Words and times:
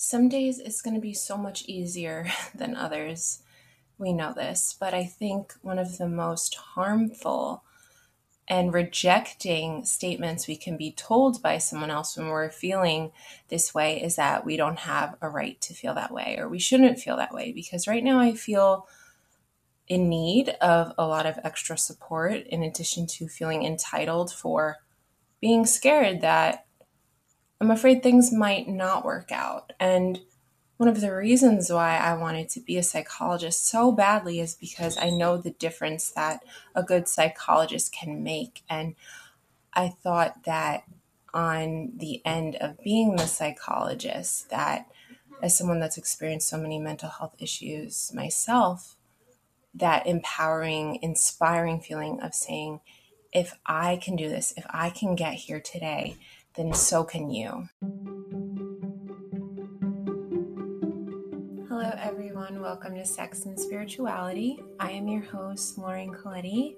Some 0.00 0.28
days 0.28 0.60
it's 0.60 0.80
going 0.80 0.94
to 0.94 1.00
be 1.00 1.12
so 1.12 1.36
much 1.36 1.64
easier 1.64 2.28
than 2.54 2.76
others. 2.76 3.40
We 3.98 4.12
know 4.12 4.32
this, 4.32 4.76
but 4.78 4.94
I 4.94 5.04
think 5.04 5.54
one 5.60 5.76
of 5.80 5.98
the 5.98 6.08
most 6.08 6.54
harmful 6.54 7.64
and 8.46 8.72
rejecting 8.72 9.84
statements 9.84 10.46
we 10.46 10.54
can 10.54 10.76
be 10.76 10.92
told 10.92 11.42
by 11.42 11.58
someone 11.58 11.90
else 11.90 12.16
when 12.16 12.28
we're 12.28 12.48
feeling 12.48 13.10
this 13.48 13.74
way 13.74 14.00
is 14.00 14.14
that 14.14 14.46
we 14.46 14.56
don't 14.56 14.78
have 14.78 15.16
a 15.20 15.28
right 15.28 15.60
to 15.62 15.74
feel 15.74 15.94
that 15.94 16.12
way 16.12 16.36
or 16.38 16.48
we 16.48 16.60
shouldn't 16.60 17.00
feel 17.00 17.16
that 17.16 17.34
way 17.34 17.50
because 17.50 17.88
right 17.88 18.04
now 18.04 18.20
I 18.20 18.34
feel 18.34 18.86
in 19.88 20.08
need 20.08 20.50
of 20.60 20.92
a 20.96 21.08
lot 21.08 21.26
of 21.26 21.40
extra 21.42 21.76
support 21.76 22.46
in 22.46 22.62
addition 22.62 23.08
to 23.08 23.26
feeling 23.26 23.64
entitled 23.64 24.32
for 24.32 24.76
being 25.40 25.66
scared 25.66 26.20
that 26.20 26.67
I'm 27.60 27.70
afraid 27.70 28.02
things 28.02 28.32
might 28.32 28.68
not 28.68 29.04
work 29.04 29.32
out. 29.32 29.72
And 29.80 30.20
one 30.76 30.88
of 30.88 31.00
the 31.00 31.14
reasons 31.14 31.70
why 31.70 31.96
I 31.96 32.14
wanted 32.14 32.48
to 32.50 32.60
be 32.60 32.76
a 32.76 32.84
psychologist 32.84 33.66
so 33.66 33.90
badly 33.90 34.38
is 34.38 34.54
because 34.54 34.96
I 34.96 35.10
know 35.10 35.36
the 35.36 35.50
difference 35.50 36.10
that 36.10 36.44
a 36.74 36.84
good 36.84 37.08
psychologist 37.08 37.92
can 37.92 38.22
make. 38.22 38.62
And 38.70 38.94
I 39.72 39.88
thought 39.88 40.44
that 40.44 40.84
on 41.34 41.92
the 41.96 42.22
end 42.24 42.56
of 42.56 42.82
being 42.82 43.16
the 43.16 43.26
psychologist, 43.26 44.50
that 44.50 44.86
as 45.42 45.58
someone 45.58 45.80
that's 45.80 45.98
experienced 45.98 46.48
so 46.48 46.58
many 46.58 46.78
mental 46.78 47.08
health 47.08 47.34
issues 47.40 48.12
myself, 48.14 48.96
that 49.74 50.06
empowering, 50.06 51.00
inspiring 51.02 51.80
feeling 51.80 52.20
of 52.20 52.34
saying, 52.34 52.80
if 53.32 53.58
I 53.66 53.96
can 53.96 54.16
do 54.16 54.28
this, 54.28 54.54
if 54.56 54.64
I 54.70 54.90
can 54.90 55.14
get 55.14 55.34
here 55.34 55.60
today, 55.60 56.16
then 56.58 56.74
so 56.74 57.04
can 57.04 57.30
you. 57.30 57.68
Hello, 61.68 61.92
everyone. 62.00 62.60
Welcome 62.60 62.96
to 62.96 63.04
Sex 63.06 63.44
and 63.44 63.58
Spirituality. 63.58 64.58
I 64.80 64.90
am 64.90 65.06
your 65.06 65.22
host, 65.22 65.78
Lauren 65.78 66.12
Colletti. 66.12 66.74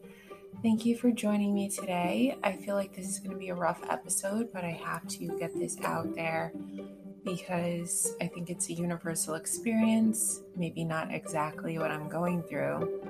Thank 0.63 0.85
you 0.85 0.99
for 0.99 1.11
joining 1.11 1.55
me 1.55 1.71
today. 1.71 2.37
I 2.45 2.53
feel 2.53 2.75
like 2.75 2.95
this 2.95 3.09
is 3.09 3.21
going 3.21 3.31
to 3.31 3.39
be 3.39 3.49
a 3.49 3.55
rough 3.55 3.81
episode, 3.89 4.51
but 4.53 4.65
I 4.65 4.79
have 4.85 5.09
to 5.09 5.39
get 5.39 5.55
this 5.55 5.79
out 5.83 6.15
there 6.15 6.53
because 7.25 8.15
I 8.21 8.27
think 8.27 8.51
it's 8.51 8.69
a 8.69 8.75
universal 8.75 9.37
experience, 9.37 10.43
maybe 10.57 10.85
not 10.85 11.11
exactly 11.11 11.79
what 11.79 11.91
I'm 11.91 12.11
going 12.11 12.43
through. 12.43 13.03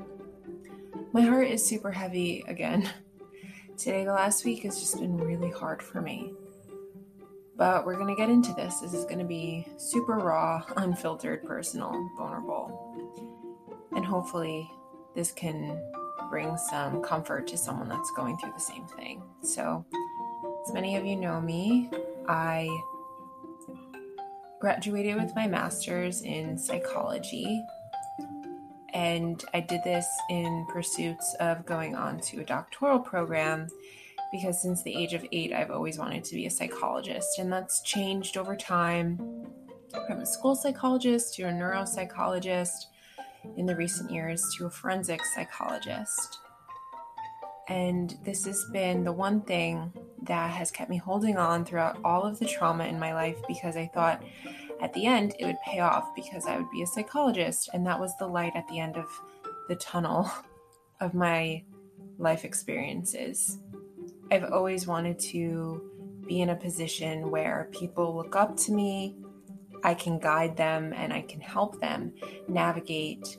My 1.12 1.22
heart 1.22 1.48
is 1.48 1.66
super 1.66 1.90
heavy 1.90 2.44
again. 2.46 2.88
Today, 3.76 4.04
the 4.04 4.12
last 4.12 4.44
week, 4.44 4.62
has 4.62 4.78
just 4.78 5.00
been 5.00 5.16
really 5.16 5.50
hard 5.50 5.82
for 5.82 6.00
me. 6.00 6.32
But 7.60 7.84
we're 7.84 7.96
going 7.96 8.08
to 8.08 8.14
get 8.14 8.30
into 8.30 8.54
this. 8.54 8.80
This 8.80 8.94
is 8.94 9.04
going 9.04 9.18
to 9.18 9.24
be 9.26 9.68
super 9.76 10.14
raw, 10.14 10.64
unfiltered, 10.78 11.44
personal, 11.44 11.92
vulnerable. 12.16 12.96
And 13.94 14.02
hopefully, 14.02 14.70
this 15.14 15.30
can 15.30 15.78
bring 16.30 16.56
some 16.56 17.02
comfort 17.02 17.46
to 17.48 17.58
someone 17.58 17.86
that's 17.86 18.10
going 18.12 18.38
through 18.38 18.52
the 18.54 18.60
same 18.60 18.86
thing. 18.96 19.22
So, 19.42 19.84
as 20.66 20.72
many 20.72 20.96
of 20.96 21.04
you 21.04 21.16
know 21.16 21.38
me, 21.38 21.90
I 22.26 22.66
graduated 24.58 25.16
with 25.16 25.36
my 25.36 25.46
master's 25.46 26.22
in 26.22 26.56
psychology. 26.56 27.62
And 28.94 29.44
I 29.52 29.60
did 29.60 29.84
this 29.84 30.06
in 30.30 30.66
pursuits 30.70 31.36
of 31.40 31.66
going 31.66 31.94
on 31.94 32.20
to 32.20 32.40
a 32.40 32.44
doctoral 32.44 33.00
program 33.00 33.68
because 34.32 34.62
since 34.62 34.82
the 34.82 34.94
age 34.94 35.14
of 35.14 35.26
eight, 35.32 35.52
I've 35.52 35.70
always 35.70 35.98
wanted 35.98 36.24
to 36.24 36.34
be 36.34 36.46
a 36.46 36.50
psychologist, 36.50 37.38
and 37.38 37.52
that's 37.52 37.82
changed 37.82 38.36
over 38.36 38.56
time 38.56 39.18
from 40.06 40.20
a 40.20 40.26
school 40.26 40.54
psychologist 40.54 41.34
to 41.34 41.44
a 41.44 41.50
neuropsychologist 41.50 42.86
in 43.56 43.66
the 43.66 43.76
recent 43.76 44.10
years 44.10 44.42
to 44.56 44.66
a 44.66 44.70
forensic 44.70 45.24
psychologist. 45.24 46.38
And 47.68 48.16
this 48.24 48.44
has 48.46 48.64
been 48.72 49.04
the 49.04 49.12
one 49.12 49.42
thing 49.42 49.92
that 50.22 50.50
has 50.50 50.70
kept 50.70 50.90
me 50.90 50.96
holding 50.96 51.36
on 51.36 51.64
throughout 51.64 51.98
all 52.04 52.24
of 52.24 52.38
the 52.38 52.46
trauma 52.46 52.84
in 52.84 52.98
my 52.98 53.14
life 53.14 53.38
because 53.46 53.76
I 53.76 53.90
thought 53.94 54.22
at 54.80 54.92
the 54.92 55.06
end 55.06 55.34
it 55.38 55.46
would 55.46 55.60
pay 55.64 55.78
off 55.80 56.14
because 56.14 56.46
I 56.46 56.56
would 56.56 56.70
be 56.70 56.82
a 56.82 56.86
psychologist. 56.86 57.70
And 57.72 57.86
that 57.86 58.00
was 58.00 58.16
the 58.18 58.26
light 58.26 58.52
at 58.56 58.66
the 58.68 58.80
end 58.80 58.96
of 58.96 59.06
the 59.68 59.76
tunnel 59.76 60.30
of 61.00 61.14
my 61.14 61.62
life 62.18 62.44
experiences. 62.44 63.58
I've 64.30 64.52
always 64.52 64.86
wanted 64.86 65.18
to 65.30 65.90
be 66.26 66.40
in 66.40 66.50
a 66.50 66.56
position 66.56 67.30
where 67.30 67.68
people 67.72 68.14
look 68.14 68.36
up 68.36 68.56
to 68.58 68.72
me, 68.72 69.16
I 69.82 69.94
can 69.94 70.18
guide 70.18 70.56
them, 70.56 70.92
and 70.92 71.12
I 71.12 71.22
can 71.22 71.40
help 71.40 71.80
them 71.80 72.12
navigate 72.46 73.38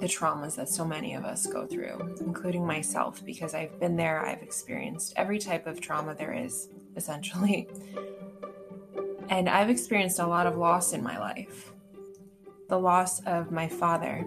the 0.00 0.08
traumas 0.08 0.56
that 0.56 0.68
so 0.68 0.84
many 0.84 1.14
of 1.14 1.24
us 1.24 1.46
go 1.46 1.64
through, 1.64 2.16
including 2.20 2.66
myself, 2.66 3.24
because 3.24 3.54
I've 3.54 3.78
been 3.78 3.94
there, 3.94 4.26
I've 4.26 4.42
experienced 4.42 5.12
every 5.16 5.38
type 5.38 5.68
of 5.68 5.80
trauma 5.80 6.16
there 6.16 6.32
is, 6.32 6.68
essentially. 6.96 7.68
And 9.28 9.48
I've 9.48 9.70
experienced 9.70 10.18
a 10.18 10.26
lot 10.26 10.48
of 10.48 10.56
loss 10.56 10.92
in 10.92 11.02
my 11.02 11.18
life 11.18 11.72
the 12.68 12.78
loss 12.78 13.20
of 13.24 13.52
my 13.52 13.68
father, 13.68 14.24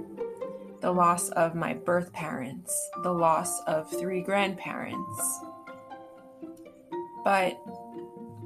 the 0.79 0.91
loss 0.91 1.29
of 1.29 1.55
my 1.55 1.73
birth 1.73 2.13
parents, 2.13 2.89
the 3.01 3.11
loss 3.11 3.59
of 3.61 3.89
three 3.89 4.21
grandparents, 4.21 5.41
but 7.25 7.59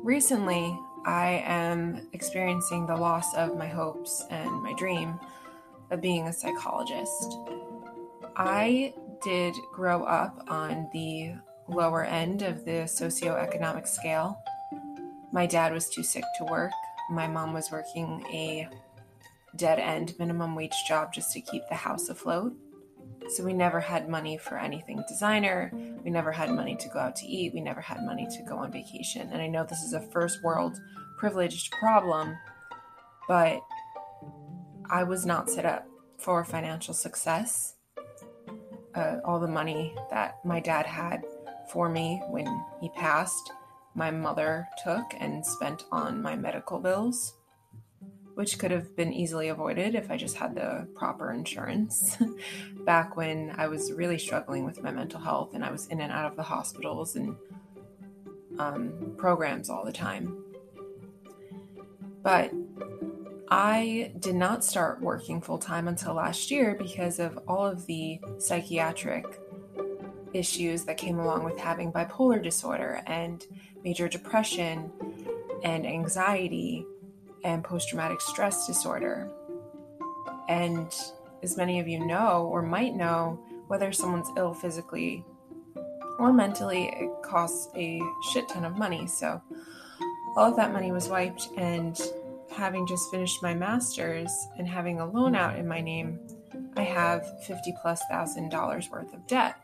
recently, 0.02 0.76
I 1.06 1.44
am 1.46 2.08
experiencing 2.14 2.88
the 2.88 2.96
loss 2.96 3.36
of 3.36 3.58
my 3.58 3.68
hopes 3.68 4.26
and 4.32 4.50
my 4.64 4.74
dream 4.74 5.20
of 5.92 6.02
being 6.02 6.28
a 6.28 6.34
psychologist. 6.34 7.38
I 8.38 8.94
did 9.22 9.54
grow 9.74 10.06
up 10.06 10.46
on 10.48 10.90
the 10.94 11.34
lower 11.68 12.06
end 12.06 12.42
of 12.42 12.64
the 12.64 12.88
socioeconomic 12.88 13.86
scale. 13.86 14.42
My 15.34 15.46
dad 15.46 15.74
was 15.74 15.90
too 15.90 16.04
sick 16.04 16.24
to 16.38 16.46
work. 16.46 16.72
My 17.12 17.28
mom 17.28 17.54
was 17.54 17.72
working 17.72 18.26
a 18.32 18.68
dead 19.58 19.80
end 19.80 20.14
minimum 20.18 20.56
wage 20.56 20.72
job 20.88 21.14
just 21.14 21.34
to 21.34 21.42
keep 21.42 21.64
the 21.68 21.76
house 21.76 22.08
afloat. 22.08 22.56
So 23.28 23.44
we 23.44 23.54
never 23.54 23.80
had 23.80 24.10
money 24.10 24.38
for 24.38 24.58
anything 24.58 25.04
designer. 25.08 25.72
We 26.04 26.10
never 26.10 26.32
had 26.32 26.50
money 26.50 26.76
to 26.78 26.90
go 26.90 27.00
out 27.00 27.16
to 27.18 27.28
eat. 27.28 27.54
We 27.54 27.62
never 27.62 27.82
had 27.82 28.04
money 28.04 28.28
to 28.28 28.44
go 28.44 28.58
on 28.58 28.72
vacation. 28.72 29.30
And 29.32 29.42
I 29.42 29.48
know 29.48 29.64
this 29.64 29.84
is 29.84 29.94
a 29.94 30.02
first 30.02 30.44
world 30.44 30.80
privileged 31.18 31.72
problem, 31.74 32.38
but 33.28 33.60
I 34.90 35.04
was 35.04 35.26
not 35.26 35.50
set 35.50 35.66
up 35.66 35.86
for 36.18 36.44
financial 36.44 36.94
success. 36.94 37.76
Uh, 38.96 39.18
all 39.24 39.40
the 39.40 39.48
money 39.48 39.94
that 40.10 40.44
my 40.44 40.60
dad 40.60 40.86
had 40.86 41.24
for 41.72 41.90
me 41.90 42.22
when 42.30 42.48
he 42.82 42.90
passed, 42.90 43.52
my 43.94 44.10
mother 44.10 44.68
took 44.84 45.14
and 45.20 45.46
spent 45.46 45.84
on 45.92 46.22
my 46.22 46.36
medical 46.36 46.80
bills 46.80 47.36
which 48.40 48.58
could 48.58 48.72
have 48.72 48.96
been 48.96 49.12
easily 49.12 49.50
avoided 49.50 49.96
if 49.96 50.10
I 50.10 50.16
just 50.16 50.38
had 50.38 50.56
the 50.56 50.88
proper 50.96 51.34
insurance 51.34 52.16
back 52.86 53.18
when 53.18 53.54
I 53.58 53.68
was 53.68 53.92
really 53.92 54.18
struggling 54.18 54.64
with 54.64 54.82
my 54.82 54.92
mental 54.92 55.20
health 55.20 55.56
and 55.56 55.62
I 55.62 55.70
was 55.70 55.88
in 55.88 56.00
and 56.00 56.10
out 56.10 56.24
of 56.24 56.38
the 56.38 56.44
hospitals 56.44 57.18
and 57.18 57.36
um, 58.58 59.14
programs 59.18 59.70
all 59.70 59.84
the 59.84 59.92
time. 59.92 60.42
But 62.24 62.54
I 63.50 64.14
did 64.18 64.36
not 64.36 64.64
start 64.64 65.02
working 65.02 65.42
full 65.42 65.58
time 65.58 65.90
until 65.90 66.14
last 66.14 66.50
year 66.50 66.78
because 66.80 67.20
of 67.20 67.38
all 67.46 67.68
of 67.68 67.88
the 67.88 68.22
psychiatric 68.38 69.26
issues 70.32 70.86
that 70.86 70.96
came 70.96 71.20
along 71.20 71.44
with 71.44 71.60
having 71.60 71.92
bipolar 71.92 72.42
disorder 72.42 73.02
and 73.06 73.46
major 73.84 74.08
depression 74.08 74.94
and 75.66 75.86
anxiety 75.86 76.86
and 77.44 77.64
post 77.64 77.90
traumatic 77.90 78.22
stress 78.22 78.68
disorder. 78.68 79.30
And 80.48 80.94
as 81.44 81.58
many 81.58 81.80
of 81.80 81.88
you 81.88 82.06
know 82.06 82.50
or 82.52 82.62
might 82.62 82.96
know, 82.96 83.40
whether 83.68 83.92
someone's 83.92 84.30
ill 84.36 84.54
physically 84.54 85.24
or 86.18 86.34
mentally, 86.34 86.90
it 86.94 87.10
costs 87.24 87.70
a 87.76 88.02
shit 88.32 88.50
ton 88.50 88.66
of 88.66 88.78
money. 88.78 89.08
So 89.08 89.42
all 90.36 90.50
of 90.50 90.56
that 90.58 90.74
money 90.74 90.92
was 90.92 91.08
wiped, 91.08 91.50
and 91.58 92.00
having 92.52 92.86
just 92.88 93.10
finished 93.10 93.42
my 93.42 93.54
master's 93.54 94.32
and 94.58 94.68
having 94.68 95.00
a 95.00 95.06
loan 95.06 95.36
out 95.36 95.58
in 95.58 95.68
my 95.68 95.82
name, 95.82 96.20
I 96.76 96.84
have 96.84 97.44
50 97.44 97.74
plus 97.82 98.02
thousand 98.10 98.50
dollars 98.50 98.90
worth 98.90 99.14
of 99.14 99.26
debt. 99.28 99.56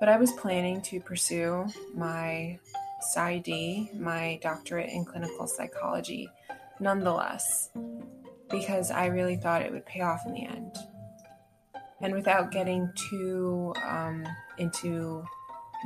But 0.00 0.08
I 0.08 0.16
was 0.16 0.32
planning 0.32 0.80
to 0.82 1.00
pursue 1.00 1.66
my 1.94 2.58
PsyD, 3.02 3.98
my 3.98 4.38
doctorate 4.42 4.90
in 4.90 5.04
clinical 5.04 5.46
psychology, 5.46 6.30
nonetheless, 6.80 7.70
because 8.50 8.90
I 8.90 9.06
really 9.06 9.36
thought 9.36 9.62
it 9.62 9.72
would 9.72 9.86
pay 9.86 10.00
off 10.00 10.26
in 10.26 10.32
the 10.32 10.44
end. 10.44 10.76
And 12.00 12.14
without 12.14 12.50
getting 12.52 12.90
too 13.10 13.74
um, 13.84 14.24
into 14.58 15.24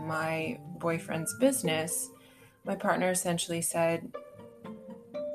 my 0.00 0.58
boyfriend's 0.78 1.34
business, 1.38 2.10
my 2.64 2.74
partner 2.74 3.10
essentially 3.10 3.62
said, 3.62 4.12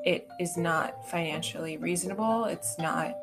it 0.04 0.28
is 0.40 0.56
not 0.56 1.08
financially 1.10 1.76
reasonable. 1.76 2.44
It's 2.44 2.78
not 2.78 3.14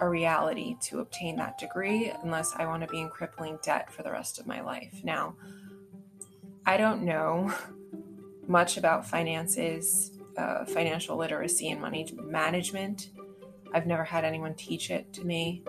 a 0.00 0.08
reality 0.08 0.76
to 0.82 1.00
obtain 1.00 1.36
that 1.36 1.58
degree 1.58 2.12
unless 2.22 2.54
I 2.56 2.66
want 2.66 2.82
to 2.82 2.88
be 2.88 3.00
in 3.00 3.08
crippling 3.08 3.58
debt 3.62 3.92
for 3.92 4.02
the 4.02 4.10
rest 4.10 4.38
of 4.38 4.46
my 4.46 4.60
life. 4.60 5.00
Now, 5.02 5.34
I 6.66 6.76
don't 6.76 7.02
know 7.02 7.54
much 8.48 8.76
about 8.76 9.06
finances, 9.06 10.10
uh, 10.36 10.64
financial 10.64 11.16
literacy, 11.16 11.70
and 11.70 11.80
money 11.80 12.12
management. 12.20 13.10
I've 13.72 13.86
never 13.86 14.04
had 14.04 14.24
anyone 14.24 14.54
teach 14.54 14.90
it 14.90 15.12
to 15.14 15.24
me. 15.24 15.62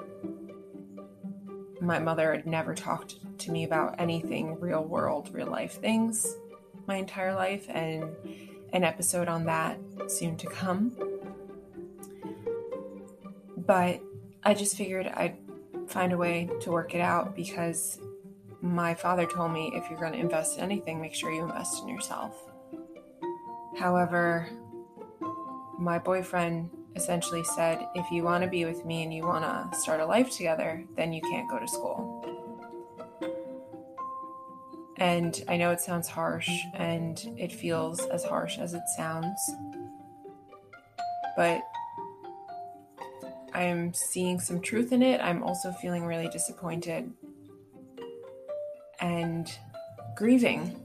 My 1.79 1.99
mother 1.99 2.33
had 2.33 2.47
never 2.47 2.73
talked 2.73 3.15
to 3.39 3.51
me 3.51 3.63
about 3.63 3.95
anything 3.99 4.59
real 4.59 4.83
world, 4.83 5.29
real 5.31 5.47
life 5.47 5.79
things 5.79 6.35
my 6.87 6.95
entire 6.95 7.35
life, 7.35 7.67
and 7.69 8.15
an 8.73 8.83
episode 8.83 9.27
on 9.27 9.45
that 9.45 9.77
soon 10.07 10.35
to 10.37 10.47
come. 10.47 10.95
But 13.57 14.01
I 14.43 14.53
just 14.53 14.77
figured 14.77 15.07
I'd 15.07 15.37
find 15.87 16.13
a 16.13 16.17
way 16.17 16.49
to 16.61 16.71
work 16.71 16.95
it 16.95 17.01
out 17.01 17.35
because 17.35 17.99
my 18.67 18.93
father 18.93 19.25
told 19.25 19.51
me 19.51 19.71
if 19.73 19.89
you're 19.89 19.99
going 19.99 20.13
to 20.13 20.19
invest 20.19 20.57
in 20.57 20.63
anything, 20.63 20.99
make 21.01 21.13
sure 21.13 21.31
you 21.31 21.43
invest 21.43 21.81
in 21.81 21.87
yourself. 21.87 22.35
However, 23.77 24.49
my 25.79 25.97
boyfriend 25.99 26.69
essentially 26.95 27.43
said, 27.43 27.87
if 27.95 28.09
you 28.11 28.23
want 28.23 28.43
to 28.43 28.49
be 28.49 28.65
with 28.65 28.83
me 28.85 29.03
and 29.03 29.13
you 29.13 29.23
want 29.23 29.43
to 29.43 29.79
start 29.79 29.99
a 29.99 30.05
life 30.05 30.35
together, 30.35 30.83
then 30.95 31.13
you 31.13 31.21
can't 31.21 31.49
go 31.49 31.59
to 31.59 31.67
school. 31.67 32.23
And 34.97 35.43
I 35.47 35.57
know 35.57 35.71
it 35.71 35.79
sounds 35.79 36.07
harsh 36.07 36.49
and 36.73 37.23
it 37.37 37.51
feels 37.51 37.99
as 38.07 38.23
harsh 38.23 38.57
as 38.57 38.73
it 38.73 38.81
sounds, 38.95 39.39
but 41.35 41.61
I'm 43.53 43.93
seeing 43.93 44.39
some 44.39 44.59
truth 44.59 44.91
in 44.91 45.03
it. 45.03 45.21
I'm 45.21 45.43
also 45.43 45.71
feeling 45.71 46.03
really 46.03 46.29
disappointed 46.29 47.11
and 48.99 49.51
grieving. 50.15 50.81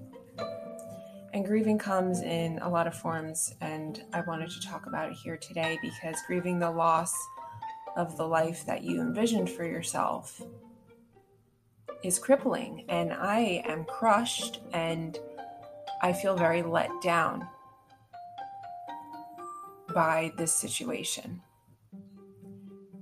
And 1.32 1.44
grieving 1.44 1.78
comes 1.78 2.20
in 2.20 2.58
a 2.58 2.68
lot 2.68 2.86
of 2.86 2.94
forms, 2.94 3.54
and 3.60 4.02
I 4.12 4.20
wanted 4.22 4.50
to 4.50 4.60
talk 4.60 4.86
about 4.86 5.10
it 5.10 5.14
here 5.14 5.38
today 5.38 5.78
because 5.80 6.16
grieving 6.26 6.58
the 6.58 6.70
loss 6.70 7.14
of 7.96 8.16
the 8.16 8.26
life 8.26 8.66
that 8.66 8.82
you 8.82 9.00
envisioned 9.00 9.48
for 9.50 9.64
yourself 9.64 10.42
is 12.02 12.18
crippling. 12.18 12.84
And 12.88 13.12
I 13.12 13.62
am 13.66 13.84
crushed 13.84 14.60
and 14.72 15.18
I 16.02 16.12
feel 16.12 16.36
very 16.36 16.62
let 16.62 16.90
down 17.02 17.46
by 19.94 20.32
this 20.36 20.52
situation. 20.52 21.40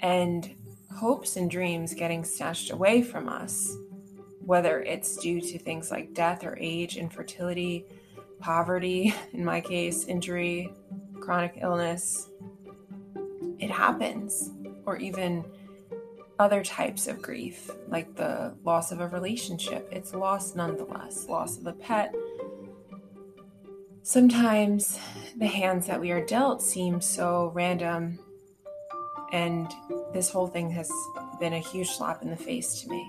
And 0.00 0.54
hopes 0.96 1.36
and 1.36 1.50
dreams 1.50 1.94
getting 1.94 2.24
snatched 2.24 2.70
away 2.70 3.02
from 3.02 3.28
us 3.28 3.74
whether 4.50 4.82
it's 4.82 5.17
due 5.19 5.41
to 5.41 5.61
things 5.61 5.93
like 5.93 6.12
death 6.12 6.43
or 6.43 6.58
age, 6.61 6.97
infertility, 6.97 7.87
poverty, 8.41 9.14
in 9.32 9.44
my 9.44 9.61
case, 9.61 10.06
injury, 10.06 10.75
chronic 11.20 11.58
illness. 11.62 12.29
It 13.61 13.70
happens, 13.70 14.50
or 14.87 14.97
even 14.97 15.44
other 16.41 16.64
types 16.64 17.06
of 17.06 17.23
grief, 17.23 17.70
like 17.87 18.17
the 18.17 18.52
loss 18.64 18.91
of 18.91 18.99
a 18.99 19.06
relationship. 19.06 19.88
It's 19.93 20.14
loss 20.14 20.56
nonetheless, 20.56 21.29
loss 21.29 21.56
of 21.56 21.69
a 21.69 21.73
pet. 21.73 22.12
Sometimes 24.03 24.99
the 25.37 25.46
hands 25.46 25.87
that 25.87 26.00
we 26.00 26.11
are 26.11 26.26
dealt 26.26 26.61
seem 26.61 27.00
so 27.00 27.53
random, 27.55 28.19
and 29.31 29.70
this 30.12 30.29
whole 30.29 30.49
thing 30.49 30.70
has 30.70 30.91
been 31.38 31.53
a 31.53 31.61
huge 31.61 31.91
slap 31.91 32.23
in 32.23 32.31
the 32.31 32.37
face 32.37 32.82
to 32.82 32.88
me 32.88 33.08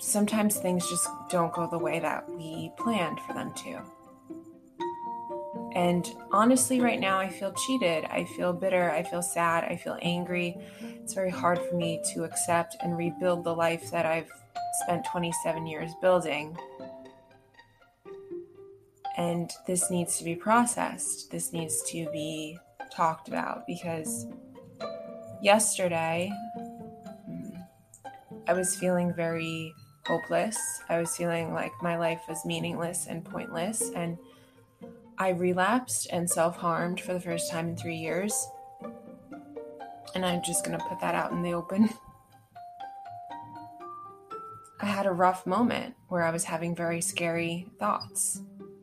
sometimes 0.00 0.56
things 0.56 0.88
just 0.88 1.06
don't 1.28 1.52
go 1.52 1.68
the 1.70 1.78
way 1.78 2.00
that 2.00 2.28
we 2.30 2.72
planned 2.76 3.20
for 3.20 3.34
them 3.34 3.52
to. 3.54 3.80
And 5.74 6.08
honestly, 6.32 6.80
right 6.80 6.98
now, 6.98 7.18
I 7.18 7.28
feel 7.28 7.52
cheated. 7.52 8.04
I 8.06 8.24
feel 8.24 8.52
bitter. 8.52 8.90
I 8.90 9.02
feel 9.02 9.22
sad. 9.22 9.64
I 9.64 9.76
feel 9.76 9.98
angry. 10.02 10.56
It's 10.80 11.14
very 11.14 11.30
hard 11.30 11.58
for 11.58 11.76
me 11.76 12.02
to 12.12 12.24
accept 12.24 12.76
and 12.82 12.96
rebuild 12.96 13.44
the 13.44 13.54
life 13.54 13.90
that 13.90 14.04
I've 14.04 14.30
spent 14.82 15.06
27 15.06 15.66
years 15.66 15.92
building. 16.00 16.56
And 19.16 19.50
this 19.66 19.90
needs 19.90 20.18
to 20.18 20.24
be 20.24 20.34
processed. 20.34 21.30
This 21.30 21.52
needs 21.52 21.82
to 21.90 22.08
be 22.10 22.58
talked 22.90 23.28
about 23.28 23.66
because 23.66 24.26
yesterday 25.42 26.32
mm, 27.28 27.66
I 28.48 28.52
was 28.54 28.76
feeling 28.76 29.12
very 29.14 29.72
hopeless. 30.10 30.58
I 30.88 30.98
was 30.98 31.16
feeling 31.16 31.54
like 31.54 31.70
my 31.80 31.96
life 31.96 32.22
was 32.28 32.44
meaningless 32.44 33.06
and 33.06 33.24
pointless. 33.24 33.92
And 33.94 34.18
I 35.18 35.28
relapsed 35.28 36.08
and 36.10 36.28
self 36.28 36.56
harmed 36.56 37.00
for 37.00 37.12
the 37.12 37.20
first 37.20 37.48
time 37.48 37.68
in 37.68 37.76
three 37.76 37.94
years. 37.94 38.48
And 40.16 40.26
I'm 40.26 40.42
just 40.42 40.64
going 40.64 40.76
to 40.76 40.84
put 40.84 40.98
that 41.00 41.14
out 41.14 41.30
in 41.30 41.42
the 41.42 41.54
open. 41.54 41.90
I 44.80 44.86
had 44.86 45.06
a 45.06 45.12
rough 45.12 45.46
moment 45.46 45.94
where 46.08 46.24
I 46.24 46.32
was 46.32 46.42
having 46.42 46.74
very 46.74 47.00
scary 47.00 47.68
thoughts 47.78 48.40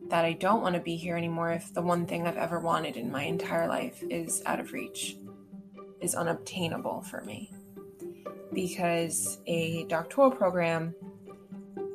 that 0.07 0.23
I 0.23 0.31
don't 0.31 0.61
want 0.61 0.75
to 0.75 0.81
be 0.81 0.95
here 0.95 1.17
anymore 1.17 1.51
if 1.51 1.73
the 1.73 1.81
one 1.81 2.05
thing 2.05 2.25
I've 2.25 2.37
ever 2.37 2.61
wanted 2.61 2.95
in 2.95 3.11
my 3.11 3.23
entire 3.23 3.67
life 3.67 4.01
is 4.09 4.41
out 4.45 4.61
of 4.61 4.71
reach, 4.71 5.17
is 5.99 6.15
unobtainable 6.15 7.01
for 7.01 7.21
me. 7.25 7.51
Because 8.53 9.39
a 9.45 9.83
doctoral 9.85 10.31
program 10.31 10.95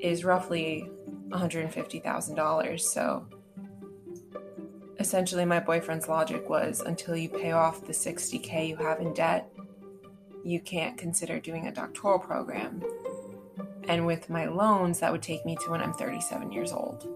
is 0.03 0.25
roughly 0.25 0.91
$150,000. 1.29 2.81
So 2.81 3.27
essentially, 4.99 5.45
my 5.45 5.61
boyfriend's 5.61 6.09
logic 6.09 6.49
was 6.49 6.81
until 6.81 7.17
you 7.17 7.29
pay 7.29 7.53
off 7.53 7.87
the 7.87 7.93
60K 7.93 8.69
you 8.69 8.77
have 8.77 9.01
in 9.01 9.15
debt, 9.15 9.51
you 10.45 10.61
can't 10.61 10.99
consider 10.99 11.39
doing 11.39 11.69
a 11.69 11.73
doctoral 11.73 12.19
program. 12.19 12.83
And 13.89 14.07
with 14.07 14.29
my 14.29 14.47
loans, 14.47 15.01
that 15.01 15.13
would 15.13 15.23
take 15.23 15.47
me 15.47 15.57
to 15.65 15.71
when 15.71 15.81
I'm 15.81 15.95
37 15.95 16.53
years 16.53 16.73
old. 16.73 17.09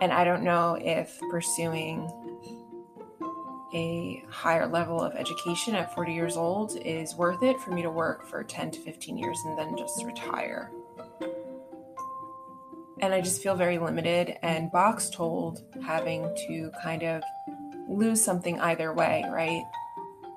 And 0.00 0.12
I 0.12 0.24
don't 0.24 0.42
know 0.42 0.78
if 0.80 1.20
pursuing 1.30 2.10
a 3.74 4.24
higher 4.30 4.66
level 4.66 5.02
of 5.02 5.14
education 5.14 5.74
at 5.74 5.94
40 5.94 6.14
years 6.14 6.36
old 6.38 6.78
is 6.78 7.14
worth 7.14 7.42
it 7.42 7.60
for 7.60 7.72
me 7.72 7.82
to 7.82 7.90
work 7.90 8.26
for 8.26 8.42
10 8.42 8.70
to 8.70 8.80
15 8.80 9.18
years 9.18 9.38
and 9.44 9.58
then 9.58 9.76
just 9.76 10.02
retire 10.04 10.70
and 13.00 13.14
I 13.14 13.20
just 13.20 13.42
feel 13.42 13.54
very 13.54 13.78
limited 13.78 14.36
and 14.42 14.72
box 14.72 15.08
told 15.10 15.62
having 15.84 16.34
to 16.48 16.70
kind 16.82 17.02
of 17.02 17.22
lose 17.88 18.22
something 18.22 18.60
either 18.60 18.92
way, 18.92 19.24
right? 19.30 19.64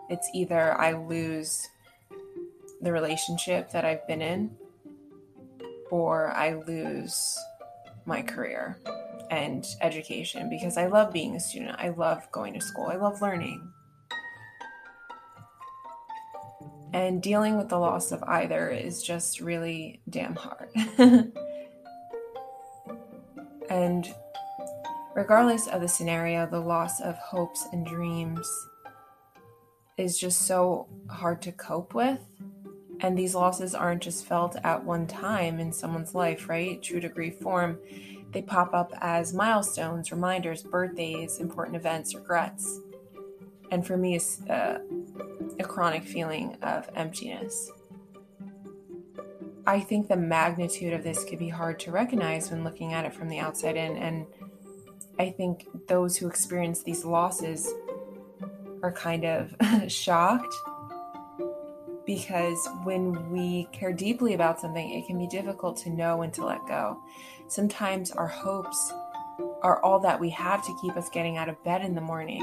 It's 0.10 0.30
either 0.34 0.80
I 0.80 0.94
lose 0.94 1.68
the 2.82 2.92
relationship 2.92 3.72
that 3.72 3.86
I've 3.86 4.06
been 4.08 4.22
in 4.22 4.52
or 5.90 6.32
I 6.32 6.54
lose 6.54 7.38
my 8.06 8.22
career 8.22 8.78
and 9.30 9.66
education 9.82 10.50
because 10.50 10.78
I 10.78 10.88
love 10.88 11.14
being 11.14 11.36
a 11.36 11.40
student. 11.40 11.76
I 11.78 11.90
love 11.90 12.30
going 12.32 12.54
to 12.54 12.62
school. 12.62 12.88
I 12.88 12.96
love 12.96 13.22
learning. 13.22 13.62
And 16.94 17.22
dealing 17.22 17.58
with 17.58 17.70
the 17.70 17.78
loss 17.78 18.12
of 18.12 18.22
either 18.24 18.70
is 18.70 19.02
just 19.02 19.40
really 19.40 20.02
damn 20.10 20.36
hard. 20.36 20.70
And 23.72 24.14
regardless 25.16 25.68
of 25.68 25.80
the 25.80 25.88
scenario, 25.88 26.46
the 26.46 26.60
loss 26.60 27.00
of 27.00 27.18
hopes 27.18 27.70
and 27.72 27.86
dreams 27.86 28.46
is 29.96 30.20
just 30.20 30.42
so 30.42 30.90
hard 31.10 31.42
to 31.44 31.54
cope 31.54 31.94
with. 31.94 32.20
And 33.00 33.18
these 33.18 33.34
losses 33.34 33.74
aren't 33.74 34.04
just 34.04 34.26
felt 34.26 34.58
at 34.66 34.84
one 34.84 35.08
time 35.08 35.58
in 35.62 35.72
someone's 35.72 36.14
life, 36.14 36.50
right? 36.50 36.84
True 36.84 37.00
to 37.00 37.08
grief 37.08 37.40
form, 37.40 37.80
they 38.34 38.42
pop 38.42 38.74
up 38.74 38.92
as 39.00 39.34
milestones, 39.34 40.12
reminders, 40.12 40.64
birthdays, 40.64 41.40
important 41.40 41.78
events, 41.78 42.14
regrets. 42.14 42.80
And 43.72 43.88
for 43.88 43.96
me, 43.96 44.18
it's 44.18 44.42
uh, 44.50 44.80
a 45.60 45.64
chronic 45.64 46.04
feeling 46.04 46.58
of 46.62 46.90
emptiness. 46.94 47.72
I 49.66 49.80
think 49.80 50.08
the 50.08 50.18
magnitude 50.18 50.94
of 50.94 51.04
this 51.04 51.24
could 51.24 51.40
be 51.40 51.50
hard 51.50 51.80
to 51.82 51.92
recognize 51.92 52.50
when 52.50 52.64
looking 52.64 52.94
at 52.94 53.06
it 53.06 53.14
from 53.14 53.30
the 53.30 53.40
outside 53.40 53.78
in. 53.78 53.98
And 53.98 54.26
I 55.20 55.30
think 55.30 55.68
those 55.88 56.18
who 56.18 56.28
experience 56.28 56.84
these 56.84 57.06
losses 57.06 57.72
are 58.82 58.92
kind 58.92 59.26
of 59.26 59.56
shocked 59.92 60.56
because 62.06 62.68
when 62.84 63.30
we 63.30 63.68
care 63.72 63.94
deeply 63.94 64.34
about 64.34 64.60
something, 64.60 64.92
it 64.92 65.06
can 65.06 65.20
be 65.20 65.28
difficult 65.28 65.78
to 65.78 65.90
know 65.90 66.18
when 66.18 66.32
to 66.32 66.44
let 66.44 66.66
go. 66.68 67.02
Sometimes 67.48 68.12
our 68.12 68.28
hopes 68.28 68.92
are 69.62 69.84
all 69.84 70.00
that 70.00 70.20
we 70.20 70.30
have 70.32 70.66
to 70.66 70.78
keep 70.82 70.96
us 70.98 71.10
getting 71.10 71.38
out 71.38 71.50
of 71.50 71.64
bed 71.64 71.82
in 71.82 71.94
the 71.94 72.02
morning. 72.02 72.42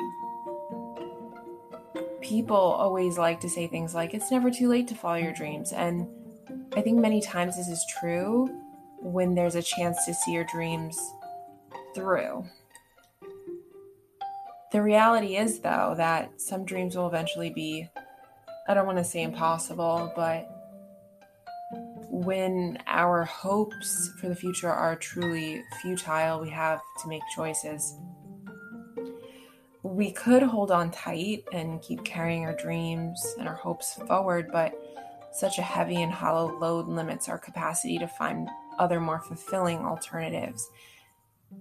People 2.20 2.56
always 2.56 3.18
like 3.18 3.40
to 3.40 3.48
say 3.48 3.66
things 3.66 3.94
like, 3.94 4.14
it's 4.14 4.30
never 4.30 4.50
too 4.50 4.68
late 4.68 4.87
to 4.88 4.94
follow 4.94 5.16
your 5.16 5.32
dreams. 5.32 5.72
And 5.72 6.06
I 6.76 6.80
think 6.82 6.98
many 6.98 7.20
times 7.20 7.56
this 7.56 7.68
is 7.68 7.84
true 7.98 8.48
when 9.00 9.34
there's 9.34 9.54
a 9.54 9.62
chance 9.62 10.04
to 10.06 10.14
see 10.14 10.32
your 10.32 10.44
dreams 10.44 10.98
through. 11.94 12.44
The 14.70 14.82
reality 14.82 15.37
is, 15.37 15.60
though, 15.60 15.94
that 15.96 16.40
some 16.40 16.64
dreams 16.64 16.94
will 16.94 17.06
eventually 17.06 17.50
be, 17.50 17.88
I 18.68 18.75
don't 18.75 18.87
want 18.87 18.98
to 18.98 19.04
say 19.04 19.22
impossible, 19.22 20.12
but 20.14 20.46
when 22.10 22.78
our 22.87 23.25
hopes 23.25 24.10
for 24.20 24.28
the 24.28 24.34
future 24.34 24.70
are 24.70 24.94
truly 24.96 25.62
futile, 25.80 26.40
we 26.40 26.50
have 26.50 26.80
to 27.02 27.08
make 27.08 27.22
choices. 27.34 27.96
We 29.82 30.12
could 30.12 30.42
hold 30.42 30.70
on 30.70 30.90
tight 30.90 31.44
and 31.52 31.80
keep 31.80 32.04
carrying 32.04 32.44
our 32.44 32.56
dreams 32.56 33.25
and 33.38 33.48
our 33.48 33.54
hopes 33.54 33.94
forward, 34.06 34.50
but 34.52 34.78
such 35.32 35.58
a 35.58 35.62
heavy 35.62 36.02
and 36.02 36.12
hollow 36.12 36.58
load 36.58 36.88
limits 36.88 37.28
our 37.28 37.38
capacity 37.38 37.99
to 37.99 38.08
find 38.08 38.49
other 38.78 39.00
more 39.00 39.20
fulfilling 39.20 39.78
alternatives. 39.78 40.70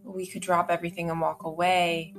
We 0.03 0.27
could 0.27 0.41
drop 0.41 0.69
everything 0.69 1.09
and 1.09 1.21
walk 1.21 1.43
away 1.43 2.13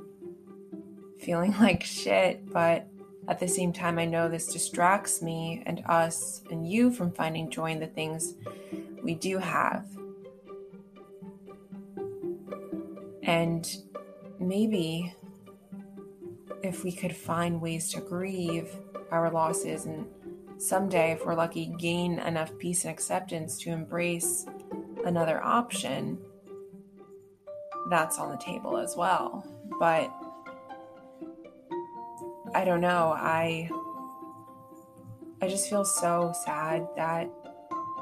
feeling 1.19 1.51
like 1.59 1.83
shit, 1.83 2.51
but 2.51 2.87
at 3.27 3.39
the 3.39 3.47
same 3.47 3.71
time, 3.71 3.99
I 3.99 4.05
know 4.05 4.27
this 4.27 4.47
distracts 4.47 5.21
me 5.21 5.61
and 5.65 5.83
us 5.85 6.41
and 6.49 6.67
you 6.67 6.91
from 6.91 7.11
finding 7.11 7.51
joy 7.51 7.71
in 7.71 7.79
the 7.79 7.87
things 7.87 8.33
we 9.03 9.13
do 9.13 9.37
have. 9.37 9.85
And 13.23 13.69
maybe 14.39 15.13
if 16.63 16.83
we 16.83 16.91
could 16.91 17.15
find 17.15 17.61
ways 17.61 17.91
to 17.93 18.01
grieve 18.01 18.73
our 19.11 19.29
losses 19.29 19.85
and 19.85 20.07
someday, 20.59 21.11
if 21.11 21.25
we're 21.25 21.35
lucky, 21.35 21.73
gain 21.79 22.19
enough 22.19 22.57
peace 22.59 22.83
and 22.83 22.91
acceptance 22.91 23.57
to 23.59 23.71
embrace 23.71 24.45
another 25.05 25.43
option, 25.43 26.19
that's 27.89 28.19
on 28.19 28.29
the 28.29 28.37
table 28.37 28.77
as 28.77 28.95
well. 28.95 29.43
But 29.79 30.13
I 32.53 32.65
don't 32.65 32.81
know. 32.81 33.13
I 33.15 33.69
I 35.41 35.47
just 35.47 35.69
feel 35.69 35.85
so 35.85 36.33
sad 36.45 36.87
that 36.97 37.29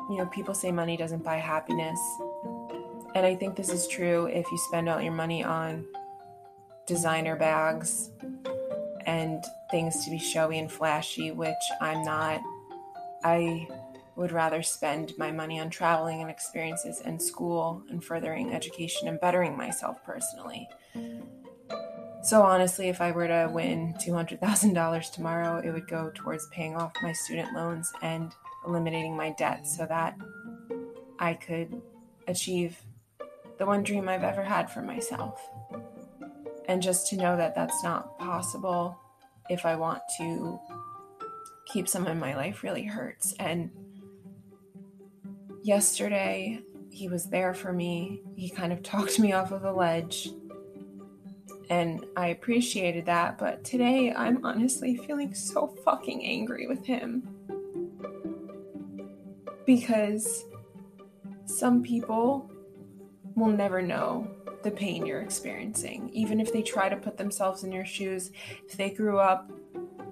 you 0.09 0.17
know, 0.17 0.25
people 0.27 0.53
say 0.53 0.71
money 0.71 0.95
doesn't 0.95 1.23
buy 1.23 1.35
happiness. 1.35 1.99
And 3.15 3.25
I 3.25 3.35
think 3.35 3.55
this 3.55 3.69
is 3.69 3.87
true 3.87 4.27
if 4.27 4.49
you 4.51 4.57
spend 4.57 4.87
all 4.87 5.01
your 5.01 5.13
money 5.13 5.43
on 5.43 5.85
designer 6.85 7.35
bags 7.35 8.11
and 9.05 9.43
things 9.69 10.03
to 10.05 10.11
be 10.11 10.17
showy 10.17 10.59
and 10.59 10.71
flashy, 10.71 11.31
which 11.31 11.53
I'm 11.81 12.03
not. 12.03 12.41
I 13.23 13.67
would 14.15 14.31
rather 14.31 14.63
spend 14.63 15.13
my 15.17 15.31
money 15.31 15.59
on 15.59 15.69
traveling 15.69 16.21
and 16.21 16.29
experiences 16.29 17.01
and 17.05 17.21
school 17.21 17.83
and 17.89 18.03
furthering 18.03 18.53
education 18.53 19.07
and 19.07 19.19
bettering 19.19 19.55
myself 19.55 20.03
personally. 20.03 20.67
So 22.23 22.41
honestly, 22.41 22.89
if 22.89 22.99
I 22.99 23.11
were 23.11 23.27
to 23.27 23.49
win 23.53 23.93
$200,000 24.05 25.11
tomorrow, 25.11 25.61
it 25.63 25.71
would 25.71 25.87
go 25.87 26.11
towards 26.13 26.47
paying 26.47 26.75
off 26.75 26.91
my 27.01 27.13
student 27.13 27.53
loans 27.53 27.93
and 28.01 28.33
eliminating 28.65 29.15
my 29.15 29.33
debt 29.37 29.67
so 29.67 29.85
that 29.85 30.17
I 31.19 31.35
could 31.35 31.81
achieve 32.27 32.77
the 33.59 33.65
one 33.65 33.83
dream 33.83 34.09
I've 34.09 34.23
ever 34.23 34.43
had 34.43 34.69
for 34.69 34.81
myself. 34.81 35.47
And 36.67 36.81
just 36.81 37.07
to 37.07 37.17
know 37.17 37.37
that 37.37 37.55
that's 37.55 37.83
not 37.83 38.19
possible 38.19 38.99
if 39.49 39.65
I 39.65 39.75
want 39.75 40.01
to 40.17 40.59
keep 41.65 41.87
someone 41.87 42.11
in 42.11 42.19
my 42.19 42.35
life 42.35 42.63
really 42.63 42.83
hurts. 42.83 43.33
And 43.39 43.69
yesterday, 45.63 46.61
he 46.89 47.07
was 47.07 47.25
there 47.25 47.53
for 47.53 47.73
me. 47.73 48.21
He 48.35 48.49
kind 48.49 48.71
of 48.71 48.81
talked 48.83 49.19
me 49.19 49.33
off 49.33 49.51
of 49.51 49.63
a 49.63 49.71
ledge 49.71 50.29
and 51.69 52.05
I 52.15 52.27
appreciated 52.27 53.05
that. 53.07 53.37
But 53.37 53.63
today, 53.63 54.13
I'm 54.13 54.43
honestly 54.45 54.95
feeling 54.95 55.33
so 55.33 55.67
fucking 55.67 56.23
angry 56.23 56.67
with 56.67 56.85
him. 56.85 57.27
Because 59.65 60.45
some 61.45 61.83
people 61.83 62.49
will 63.37 63.47
never 63.47 63.81
know 63.81 64.27
the 64.63 64.71
pain 64.71 65.05
you're 65.05 65.21
experiencing, 65.21 66.09
even 66.11 66.41
if 66.41 66.51
they 66.51 66.63
try 66.63 66.89
to 66.89 66.97
put 66.97 67.17
themselves 67.17 67.63
in 67.63 67.71
your 67.71 67.85
shoes. 67.85 68.31
If 68.67 68.75
they 68.75 68.89
grew 68.89 69.19
up 69.19 69.51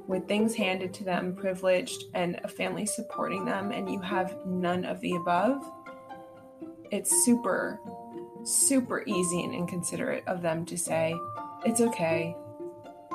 with 0.08 0.28
things 0.28 0.54
handed 0.54 0.94
to 0.94 1.04
them, 1.04 1.36
privileged, 1.36 2.04
and 2.14 2.40
a 2.44 2.48
family 2.48 2.86
supporting 2.86 3.44
them, 3.44 3.72
and 3.72 3.92
you 3.92 4.00
have 4.00 4.38
none 4.46 4.86
of 4.86 5.02
the 5.02 5.16
above, 5.16 5.70
it's 6.92 7.26
super, 7.26 7.80
super 8.44 9.04
easy 9.08 9.44
and 9.44 9.56
inconsiderate 9.56 10.24
of 10.28 10.44
them 10.44 10.64
to 10.68 10.78
say, 10.78 11.16
it's 11.66 11.82
okay. 11.82 12.36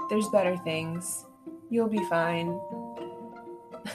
There's 0.09 0.29
better 0.31 0.57
things. 0.57 1.25
You'll 1.71 1.89
be 1.89 2.05
fine. 2.07 2.61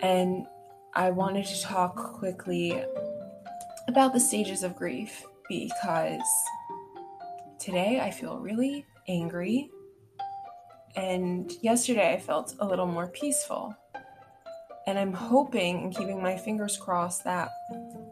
and 0.00 0.46
I 0.94 1.10
wanted 1.10 1.44
to 1.44 1.62
talk 1.62 1.94
quickly 1.94 2.82
about 3.88 4.12
the 4.12 4.20
stages 4.20 4.62
of 4.62 4.76
grief 4.76 5.24
because 5.48 6.20
today 7.58 8.00
I 8.00 8.10
feel 8.10 8.38
really 8.38 8.86
angry. 9.08 9.70
And 10.94 11.50
yesterday 11.62 12.12
I 12.12 12.18
felt 12.18 12.54
a 12.60 12.66
little 12.66 12.86
more 12.86 13.08
peaceful. 13.08 13.74
And 14.86 14.98
I'm 14.98 15.12
hoping 15.12 15.82
and 15.82 15.96
keeping 15.96 16.22
my 16.22 16.36
fingers 16.36 16.76
crossed 16.76 17.24
that 17.24 17.50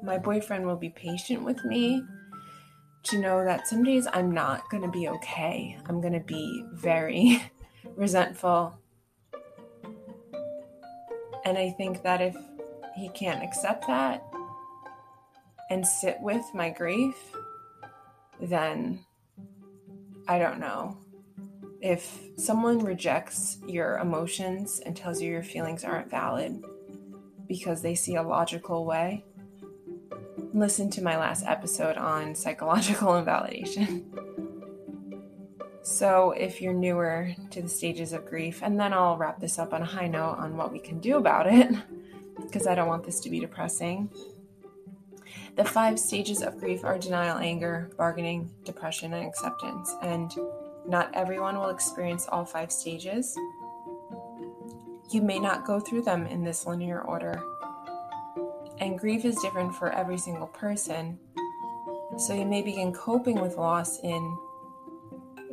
my 0.03 0.19
boyfriend 0.19 0.67
will 0.67 0.77
be 0.77 0.91
patient 0.91 1.43
with 1.43 1.63
me 1.65 2.03
to 3.05 3.19
know 3.19 3.45
that 3.45 3.69
some 3.69 3.85
days 3.85 4.09
I'm 4.13 4.33
not 4.33 4.69
going 4.71 4.83
to 4.83 4.91
be 4.91 5.09
okay. 5.09 5.79
I'm 5.87 6.01
going 6.01 6.13
to 6.15 6.21
be 6.21 6.65
very 6.73 7.43
resentful. 7.97 8.79
And 11.45 11.57
I 11.57 11.71
think 11.71 12.03
that 12.03 12.21
if 12.21 12.37
he 12.97 13.09
can't 13.11 13.43
accept 13.43 13.87
that 13.87 14.23
and 15.71 15.87
sit 15.87 16.19
with 16.21 16.45
my 16.55 16.71
grief, 16.71 17.17
then 18.41 19.05
I 20.29 20.39
don't 20.39 20.61
know. 20.61 20.99
If 21.81 22.19
someone 22.37 22.79
rejects 22.79 23.59
your 23.67 23.99
emotions 23.99 24.81
and 24.81 24.97
tells 24.97 25.21
you 25.21 25.31
your 25.31 25.43
feelings 25.43 25.85
aren't 25.85 26.11
valid 26.11 26.65
because 27.47 27.83
they 27.83 27.95
see 27.95 28.17
a 28.17 28.23
logical 28.23 28.85
way, 28.85 29.25
listen 30.53 30.91
to 30.91 31.03
my 31.03 31.17
last 31.17 31.45
episode 31.47 31.97
on 31.97 32.35
psychological 32.35 33.17
invalidation. 33.17 34.11
So, 35.83 36.33
if 36.33 36.61
you're 36.61 36.73
newer 36.73 37.33
to 37.51 37.63
the 37.63 37.69
stages 37.69 38.13
of 38.13 38.27
grief, 38.27 38.61
and 38.63 38.79
then 38.79 38.93
I'll 38.93 39.17
wrap 39.17 39.39
this 39.39 39.57
up 39.57 39.73
on 39.73 39.83
a 39.83 39.87
high 39.87 40.09
note 40.09 40.35
on 40.37 40.57
what 40.57 40.73
we 40.73 40.81
can 40.81 40.99
do 40.99 41.17
about 41.17 41.47
it, 41.47 41.73
because 42.43 42.67
I 42.67 42.75
don't 42.75 42.89
want 42.89 43.05
this 43.05 43.21
to 43.21 43.31
be 43.31 43.39
depressing. 43.39 44.11
The 45.57 45.65
five 45.65 45.99
stages 45.99 46.43
of 46.43 46.59
grief 46.61 46.85
are 46.85 46.99
denial, 46.99 47.39
anger, 47.39 47.91
bargaining, 47.97 48.51
depression, 48.65 49.15
and 49.15 49.27
acceptance. 49.27 49.95
And 50.03 50.31
not 50.87 51.11
everyone 51.15 51.57
will 51.57 51.71
experience 51.71 52.27
all 52.29 52.45
five 52.45 52.71
stages. 52.71 53.35
You 55.11 55.23
may 55.23 55.39
not 55.39 55.65
go 55.65 55.81
through 55.81 56.03
them 56.03 56.27
in 56.27 56.45
this 56.45 56.67
linear 56.67 57.01
order, 57.01 57.43
and 58.81 58.99
grief 58.99 59.25
is 59.25 59.37
different 59.37 59.75
for 59.75 59.91
every 59.91 60.19
single 60.19 60.49
person. 60.49 61.19
So 62.19 62.35
you 62.35 62.45
may 62.45 62.61
begin 62.61 62.93
coping 62.93 63.41
with 63.41 63.57
loss 63.57 63.99
in 64.01 64.39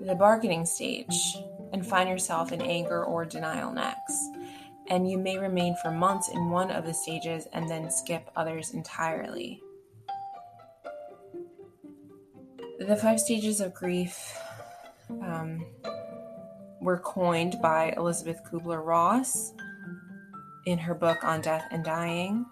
the 0.06 0.16
bargaining 0.16 0.66
stage 0.66 1.38
and 1.72 1.86
find 1.86 2.10
yourself 2.10 2.52
in 2.52 2.62
anger 2.62 3.06
or 3.06 3.24
denial 3.24 3.72
next. 3.72 4.18
And 4.90 5.10
you 5.10 5.18
may 5.18 5.38
remain 5.38 5.78
for 5.82 5.92
months 5.92 6.28
in 6.28 6.50
one 6.50 6.72
of 6.72 6.86
the 6.86 6.94
stages 6.94 7.48
and 7.54 7.70
then 7.70 7.90
skip 7.90 8.30
others 8.36 8.74
entirely. 8.74 9.62
The 12.88 12.98
five 12.98 13.20
stages 13.20 13.62
of 13.62 13.74
grief 13.74 14.38
um, 15.10 15.66
were 16.82 17.00
coined 17.00 17.56
by 17.62 17.94
Elisabeth 17.96 18.44
Kubler 18.44 18.86
Ross 18.86 19.54
in 20.66 20.78
her 20.78 20.94
book 20.94 21.24
on 21.24 21.40
death 21.40 21.66
and 21.72 21.84
dying 21.84 22.46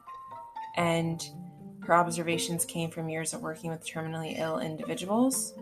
and 0.77 1.29
her 1.81 1.93
observations 1.93 2.63
came 2.63 2.89
from 2.89 3.09
years 3.09 3.33
of 3.33 3.41
working 3.41 3.69
with 3.69 3.85
terminally 3.85 4.39
ill 4.39 4.59
individuals. 4.59 5.53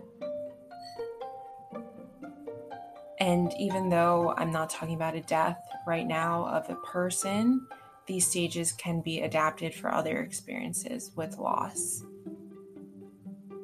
And 3.18 3.52
even 3.58 3.88
though 3.88 4.34
I'm 4.36 4.52
not 4.52 4.70
talking 4.70 4.94
about 4.94 5.16
a 5.16 5.20
death 5.22 5.60
right 5.86 6.06
now 6.06 6.46
of 6.46 6.70
a 6.70 6.76
person, 6.86 7.66
these 8.06 8.26
stages 8.26 8.72
can 8.72 9.00
be 9.00 9.22
adapted 9.22 9.74
for 9.74 9.92
other 9.92 10.20
experiences 10.20 11.10
with 11.16 11.38
loss. 11.38 12.04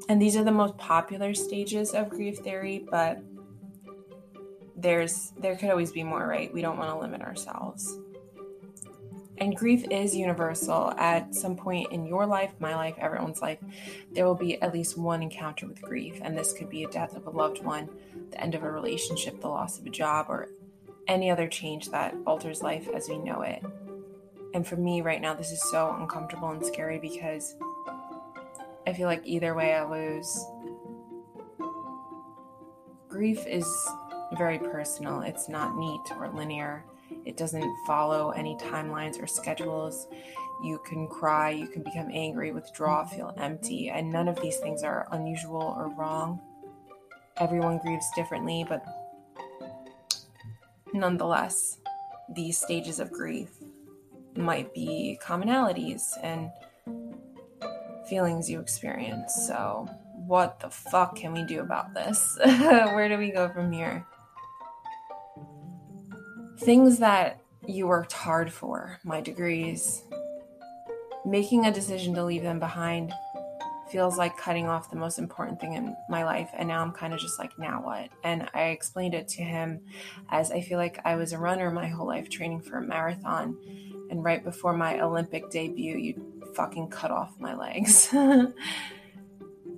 And 0.08 0.22
these 0.22 0.36
are 0.36 0.44
the 0.44 0.52
most 0.52 0.76
popular 0.78 1.34
stages 1.34 1.92
of 1.92 2.10
grief 2.10 2.38
theory, 2.38 2.86
but 2.90 3.18
there's 4.76 5.32
there 5.38 5.56
could 5.56 5.70
always 5.70 5.90
be 5.90 6.04
more, 6.04 6.26
right? 6.26 6.52
We 6.52 6.62
don't 6.62 6.78
want 6.78 6.90
to 6.90 6.98
limit 6.98 7.22
ourselves. 7.22 7.98
And 9.38 9.54
grief 9.54 9.84
is 9.90 10.16
universal. 10.16 10.92
At 10.96 11.34
some 11.34 11.56
point 11.56 11.92
in 11.92 12.06
your 12.06 12.26
life, 12.26 12.52
my 12.58 12.74
life, 12.74 12.94
everyone's 12.98 13.42
life, 13.42 13.58
there 14.12 14.24
will 14.24 14.34
be 14.34 14.60
at 14.62 14.72
least 14.72 14.96
one 14.96 15.22
encounter 15.22 15.66
with 15.66 15.82
grief. 15.82 16.18
And 16.22 16.36
this 16.36 16.54
could 16.54 16.70
be 16.70 16.84
a 16.84 16.88
death 16.88 17.14
of 17.16 17.26
a 17.26 17.30
loved 17.30 17.62
one, 17.62 17.90
the 18.30 18.40
end 18.40 18.54
of 18.54 18.62
a 18.62 18.70
relationship, 18.70 19.40
the 19.40 19.48
loss 19.48 19.78
of 19.78 19.86
a 19.86 19.90
job, 19.90 20.26
or 20.30 20.48
any 21.06 21.30
other 21.30 21.48
change 21.48 21.90
that 21.90 22.14
alters 22.26 22.62
life 22.62 22.88
as 22.88 23.08
we 23.08 23.18
know 23.18 23.42
it. 23.42 23.62
And 24.54 24.66
for 24.66 24.76
me 24.76 25.02
right 25.02 25.20
now, 25.20 25.34
this 25.34 25.52
is 25.52 25.62
so 25.70 25.94
uncomfortable 26.00 26.48
and 26.48 26.64
scary 26.64 26.98
because 26.98 27.56
I 28.86 28.92
feel 28.92 29.06
like 29.06 29.22
either 29.24 29.54
way 29.54 29.74
I 29.74 29.84
lose. 29.84 30.44
Grief 33.08 33.46
is 33.46 33.66
very 34.36 34.58
personal, 34.58 35.22
it's 35.22 35.48
not 35.48 35.76
neat 35.76 36.02
or 36.18 36.28
linear. 36.28 36.84
It 37.24 37.36
doesn't 37.36 37.76
follow 37.86 38.30
any 38.30 38.56
timelines 38.56 39.20
or 39.22 39.26
schedules. 39.26 40.06
You 40.62 40.80
can 40.86 41.06
cry, 41.08 41.50
you 41.50 41.66
can 41.66 41.82
become 41.82 42.10
angry, 42.12 42.52
withdraw, 42.52 43.04
feel 43.04 43.34
empty, 43.36 43.90
and 43.90 44.10
none 44.10 44.28
of 44.28 44.40
these 44.40 44.56
things 44.58 44.82
are 44.82 45.06
unusual 45.12 45.74
or 45.76 45.88
wrong. 45.90 46.40
Everyone 47.36 47.78
grieves 47.78 48.06
differently, 48.14 48.64
but 48.68 48.84
nonetheless, 50.94 51.78
these 52.34 52.58
stages 52.58 52.98
of 53.00 53.12
grief 53.12 53.50
might 54.36 54.72
be 54.72 55.18
commonalities 55.22 56.02
and 56.22 56.50
feelings 58.08 58.50
you 58.50 58.60
experience. 58.60 59.34
So, 59.46 59.88
what 60.26 60.60
the 60.60 60.70
fuck 60.70 61.16
can 61.16 61.32
we 61.32 61.44
do 61.44 61.60
about 61.60 61.94
this? 61.94 62.38
Where 62.44 63.08
do 63.08 63.18
we 63.18 63.30
go 63.30 63.48
from 63.48 63.72
here? 63.72 64.04
Things 66.58 66.98
that 66.98 67.40
you 67.66 67.86
worked 67.86 68.12
hard 68.12 68.52
for, 68.52 68.98
my 69.04 69.20
degrees, 69.20 70.02
making 71.24 71.66
a 71.66 71.72
decision 71.72 72.14
to 72.14 72.24
leave 72.24 72.42
them 72.42 72.58
behind 72.58 73.12
feels 73.90 74.18
like 74.18 74.36
cutting 74.36 74.66
off 74.66 74.90
the 74.90 74.96
most 74.96 75.18
important 75.18 75.60
thing 75.60 75.74
in 75.74 75.96
my 76.08 76.24
life. 76.24 76.50
And 76.54 76.68
now 76.68 76.82
I'm 76.82 76.92
kind 76.92 77.14
of 77.14 77.20
just 77.20 77.38
like, 77.38 77.56
now 77.58 77.82
what? 77.82 78.08
And 78.24 78.48
I 78.52 78.64
explained 78.64 79.14
it 79.14 79.28
to 79.28 79.42
him 79.42 79.80
as 80.30 80.50
I 80.50 80.60
feel 80.60 80.78
like 80.78 81.00
I 81.04 81.16
was 81.16 81.32
a 81.32 81.38
runner 81.38 81.70
my 81.70 81.86
whole 81.86 82.06
life 82.06 82.28
training 82.28 82.62
for 82.62 82.78
a 82.78 82.82
marathon. 82.82 83.56
And 84.10 84.24
right 84.24 84.42
before 84.42 84.72
my 84.72 85.00
Olympic 85.00 85.50
debut, 85.50 85.96
you 85.96 86.35
fucking 86.56 86.88
cut 86.88 87.10
off 87.10 87.38
my 87.38 87.54
legs. 87.54 88.08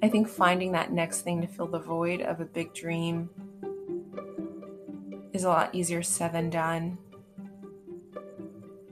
I 0.02 0.08
think 0.08 0.28
finding 0.28 0.72
that 0.72 0.92
next 0.92 1.22
thing 1.22 1.40
to 1.40 1.48
fill 1.48 1.66
the 1.66 1.80
void 1.80 2.22
of 2.22 2.40
a 2.40 2.44
big 2.44 2.72
dream 2.72 3.28
is 5.32 5.42
a 5.44 5.48
lot 5.48 5.74
easier 5.74 6.02
said 6.02 6.32
than 6.32 6.50
done. 6.50 6.98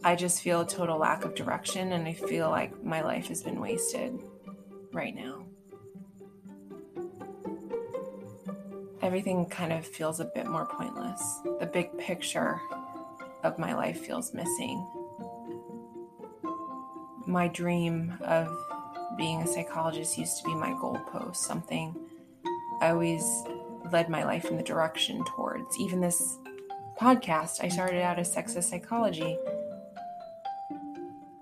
I 0.02 0.16
just 0.16 0.42
feel 0.42 0.60
a 0.60 0.66
total 0.66 0.98
lack 0.98 1.24
of 1.24 1.34
direction, 1.34 1.92
and 1.92 2.06
I 2.06 2.12
feel 2.12 2.50
like 2.50 2.84
my 2.84 3.02
life 3.02 3.28
has 3.28 3.42
been 3.42 3.60
wasted 3.60 4.20
right 4.92 5.14
now. 5.14 5.44
Everything 9.02 9.46
kind 9.46 9.72
of 9.72 9.86
feels 9.86 10.20
a 10.20 10.24
bit 10.24 10.46
more 10.46 10.66
pointless. 10.66 11.40
The 11.60 11.66
big 11.66 11.96
picture 11.98 12.60
of 13.44 13.58
my 13.58 13.74
life 13.74 14.04
feels 14.04 14.34
missing. 14.34 14.84
My 17.26 17.48
dream 17.48 18.14
of 18.22 18.48
being 19.16 19.42
a 19.42 19.46
psychologist 19.46 20.16
used 20.16 20.38
to 20.38 20.44
be 20.44 20.54
my 20.54 20.70
goalpost, 20.72 21.36
something 21.36 21.94
I 22.80 22.90
always 22.90 23.24
led 23.92 24.08
my 24.08 24.24
life 24.24 24.44
in 24.46 24.56
the 24.56 24.62
direction 24.62 25.24
towards. 25.24 25.78
Even 25.78 26.00
this 26.00 26.38
podcast, 27.00 27.62
I 27.62 27.68
started 27.68 28.02
out 28.02 28.18
as 28.18 28.34
sexist 28.34 28.64
psychology. 28.64 29.38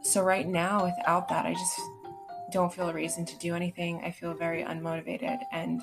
So, 0.02 0.22
right 0.22 0.46
now, 0.46 0.84
without 0.84 1.28
that, 1.28 1.46
I 1.46 1.52
just 1.52 1.80
don't 2.52 2.72
feel 2.72 2.88
a 2.88 2.94
reason 2.94 3.24
to 3.26 3.38
do 3.38 3.54
anything. 3.54 4.02
I 4.04 4.10
feel 4.10 4.32
very 4.34 4.62
unmotivated 4.62 5.38
and 5.52 5.82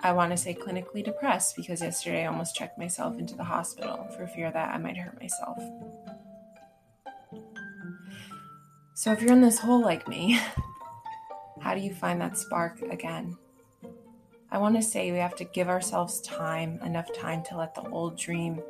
I 0.00 0.12
want 0.12 0.32
to 0.32 0.36
say 0.36 0.52
clinically 0.52 1.04
depressed 1.04 1.54
because 1.56 1.80
yesterday 1.80 2.24
I 2.24 2.26
almost 2.26 2.56
checked 2.56 2.76
myself 2.76 3.18
into 3.18 3.36
the 3.36 3.44
hospital 3.44 4.08
for 4.16 4.26
fear 4.26 4.50
that 4.50 4.74
I 4.74 4.78
might 4.78 4.96
hurt 4.96 5.20
myself. 5.20 5.58
So, 8.94 9.10
if 9.10 9.22
you're 9.22 9.32
in 9.32 9.40
this 9.40 9.58
hole 9.58 9.80
like 9.80 10.06
me, 10.06 10.38
how 11.60 11.74
do 11.74 11.80
you 11.80 11.94
find 11.94 12.20
that 12.20 12.36
spark 12.36 12.82
again? 12.82 13.36
I 14.50 14.58
want 14.58 14.76
to 14.76 14.82
say 14.82 15.10
we 15.10 15.18
have 15.18 15.34
to 15.36 15.44
give 15.44 15.68
ourselves 15.68 16.20
time, 16.20 16.78
enough 16.84 17.10
time 17.14 17.42
to 17.44 17.56
let 17.56 17.74
the 17.74 17.88
old 17.88 18.18
dream 18.18 18.60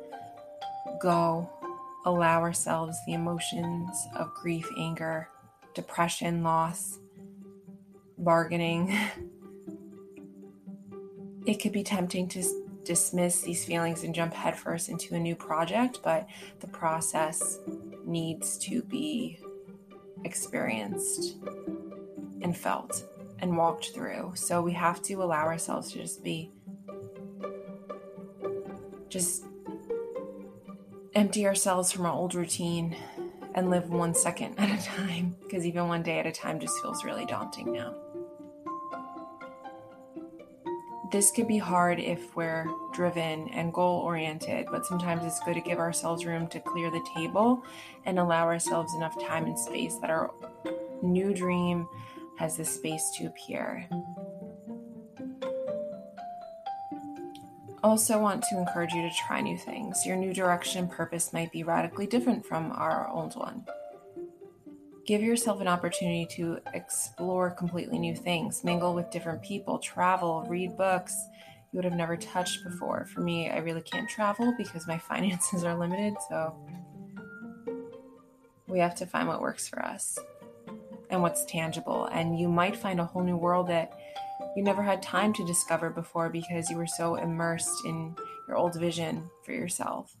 go, 1.01 1.49
allow 2.05 2.39
ourselves 2.39 2.97
the 3.05 3.13
emotions 3.13 4.07
of 4.15 4.33
grief, 4.33 4.65
anger, 4.77 5.27
depression, 5.73 6.41
loss, 6.43 6.99
bargaining. 8.17 8.97
It 11.45 11.55
could 11.55 11.73
be 11.73 11.83
tempting 11.83 12.29
to 12.29 12.43
dismiss 12.85 13.41
these 13.41 13.65
feelings 13.65 14.05
and 14.05 14.15
jump 14.15 14.33
headfirst 14.33 14.87
into 14.87 15.13
a 15.13 15.19
new 15.19 15.35
project, 15.35 15.99
but 16.01 16.25
the 16.61 16.67
process 16.67 17.59
needs 18.05 18.57
to 18.59 18.81
be 18.83 19.39
experienced 20.23 21.35
and 22.41 22.55
felt 22.55 23.03
and 23.39 23.57
walked 23.57 23.89
through. 23.93 24.31
So 24.35 24.61
we 24.61 24.73
have 24.73 25.01
to 25.03 25.15
allow 25.15 25.43
ourselves 25.43 25.91
to 25.91 25.99
just 25.99 26.23
be, 26.23 26.51
just 29.09 29.45
empty 31.13 31.45
ourselves 31.45 31.91
from 31.91 32.05
our 32.05 32.13
old 32.13 32.35
routine 32.35 32.95
and 33.55 33.69
live 33.69 33.89
one 33.89 34.15
second 34.15 34.55
at 34.57 34.79
a 34.79 34.83
time 34.83 35.35
because 35.43 35.65
even 35.65 35.87
one 35.87 36.03
day 36.03 36.19
at 36.19 36.25
a 36.25 36.31
time 36.31 36.59
just 36.59 36.81
feels 36.81 37.03
really 37.03 37.25
daunting 37.25 37.71
now. 37.71 37.95
This 41.13 41.29
could 41.29 41.47
be 41.47 41.59
hard 41.59 41.99
if 41.99 42.35
we're 42.35 42.65
driven 42.91 43.47
and 43.49 43.71
goal 43.71 43.99
oriented, 43.99 44.65
but 44.71 44.83
sometimes 44.83 45.23
it's 45.23 45.39
good 45.41 45.53
to 45.53 45.61
give 45.61 45.77
ourselves 45.77 46.25
room 46.25 46.47
to 46.47 46.59
clear 46.59 46.89
the 46.89 47.05
table 47.15 47.63
and 48.07 48.17
allow 48.17 48.45
ourselves 48.45 48.95
enough 48.95 49.13
time 49.21 49.45
and 49.45 49.57
space 49.57 49.97
that 49.97 50.09
our 50.09 50.31
new 51.03 51.31
dream 51.31 51.87
has 52.39 52.57
the 52.57 52.65
space 52.65 53.11
to 53.17 53.27
appear. 53.27 53.87
also 57.83 58.17
want 58.17 58.41
to 58.49 58.57
encourage 58.57 58.93
you 58.93 59.01
to 59.01 59.15
try 59.27 59.39
new 59.41 59.57
things. 59.57 60.05
Your 60.05 60.15
new 60.15 60.33
direction 60.33 60.79
and 60.79 60.89
purpose 60.89 61.31
might 61.33 61.51
be 61.51 61.63
radically 61.63 62.07
different 62.07 62.43
from 62.45 62.71
our 62.71 63.07
old 63.09 63.35
one. 63.35 63.65
Give 65.05 65.21
yourself 65.21 65.59
an 65.59 65.67
opportunity 65.67 66.25
to 66.37 66.59
explore 66.73 67.51
completely 67.51 67.99
new 67.99 68.15
things, 68.15 68.63
mingle 68.63 68.93
with 68.93 69.11
different 69.11 69.41
people, 69.41 69.77
travel, 69.79 70.45
read 70.47 70.77
books 70.77 71.27
you 71.73 71.77
would 71.77 71.85
have 71.85 71.95
never 71.95 72.15
touched 72.15 72.63
before. 72.63 73.05
For 73.05 73.21
me, 73.21 73.49
I 73.49 73.57
really 73.57 73.81
can't 73.81 74.07
travel 74.07 74.53
because 74.57 74.87
my 74.87 74.97
finances 75.09 75.63
are 75.63 75.75
limited, 75.75 76.15
so 76.29 76.55
we 78.67 78.79
have 78.79 78.95
to 78.95 79.07
find 79.07 79.27
what 79.27 79.41
works 79.41 79.67
for 79.67 79.83
us 79.83 80.17
and 81.09 81.21
what's 81.21 81.43
tangible. 81.45 82.05
And 82.05 82.39
you 82.39 82.47
might 82.47 82.75
find 82.75 82.99
a 82.99 83.05
whole 83.05 83.23
new 83.23 83.37
world 83.37 83.67
that 83.69 83.91
you 84.55 84.63
never 84.63 84.83
had 84.83 85.01
time 85.01 85.33
to 85.33 85.45
discover 85.45 85.89
before 85.89 86.29
because 86.29 86.69
you 86.69 86.77
were 86.77 86.87
so 86.87 87.15
immersed 87.15 87.85
in 87.85 88.15
your 88.47 88.55
old 88.55 88.75
vision 88.75 89.29
for 89.43 89.51
yourself. 89.51 90.15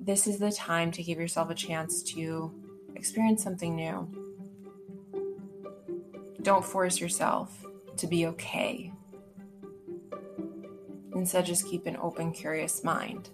This 0.00 0.26
is 0.26 0.38
the 0.38 0.50
time 0.50 0.90
to 0.92 1.02
give 1.02 1.18
yourself 1.18 1.50
a 1.50 1.54
chance 1.54 2.02
to 2.14 2.52
experience 3.00 3.42
something 3.42 3.74
new. 3.74 4.06
Don't 6.42 6.62
force 6.62 7.00
yourself 7.00 7.64
to 7.96 8.06
be 8.06 8.26
okay. 8.26 8.92
Instead, 11.14 11.46
just 11.46 11.66
keep 11.66 11.86
an 11.86 11.96
open, 11.96 12.30
curious 12.30 12.84
mind. 12.84 13.30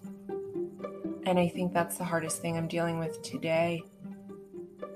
And 1.26 1.36
I 1.36 1.48
think 1.48 1.72
that's 1.72 1.98
the 1.98 2.04
hardest 2.04 2.40
thing 2.40 2.56
I'm 2.56 2.68
dealing 2.68 3.00
with 3.00 3.20
today. 3.22 3.82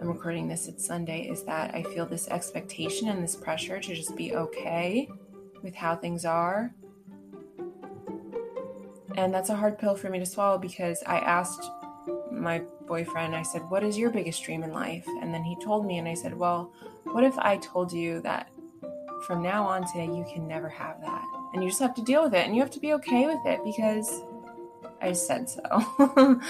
I'm 0.01 0.07
recording 0.07 0.47
this, 0.47 0.69
it's 0.69 0.87
Sunday, 0.87 1.29
is 1.29 1.43
that 1.43 1.75
I 1.75 1.83
feel 1.83 2.07
this 2.07 2.29
expectation 2.29 3.09
and 3.09 3.25
this 3.25 3.35
pressure 3.35 3.81
to 3.81 3.95
just 3.95 4.15
be 4.15 4.37
okay 4.37 5.09
with 5.65 5.75
how 5.75 5.97
things 5.97 6.25
are. 6.25 6.73
And 9.17 9.35
that's 9.35 9.51
a 9.51 9.57
hard 9.57 9.81
pill 9.81 9.97
for 9.97 10.11
me 10.11 10.21
to 10.21 10.27
swallow 10.27 10.59
because 10.59 11.03
I 11.09 11.19
asked 11.19 11.69
my 12.41 12.63
boyfriend, 12.87 13.35
I 13.35 13.43
said, 13.43 13.63
What 13.69 13.85
is 13.85 13.99
your 13.99 14.11
biggest 14.11 14.43
dream 14.43 14.63
in 14.63 14.73
life? 14.73 15.07
And 15.21 15.33
then 15.33 15.43
he 15.43 15.57
told 15.63 15.87
me, 15.87 15.99
and 15.99 16.09
I 16.09 16.15
said, 16.15 16.37
Well, 16.37 16.73
what 17.05 17.25
if 17.25 17.39
I 17.39 17.59
told 17.59 17.93
you 17.93 18.21
that 18.23 18.51
from 19.27 19.43
now 19.43 19.65
on 19.65 19.87
today, 19.87 20.07
you 20.07 20.27
can 20.33 20.47
never 20.49 20.69
have 20.69 21.01
that? 21.01 21.25
And 21.53 21.63
you 21.63 21.69
just 21.69 21.81
have 21.81 21.95
to 21.95 22.03
deal 22.03 22.23
with 22.23 22.35
it 22.35 22.47
and 22.47 22.55
you 22.55 22.63
have 22.63 22.71
to 22.73 22.81
be 22.81 22.93
okay 22.95 23.27
with 23.27 23.45
it 23.45 23.61
because 23.65 24.23
I 25.03 25.13
said 25.13 25.51
so. 25.51 25.61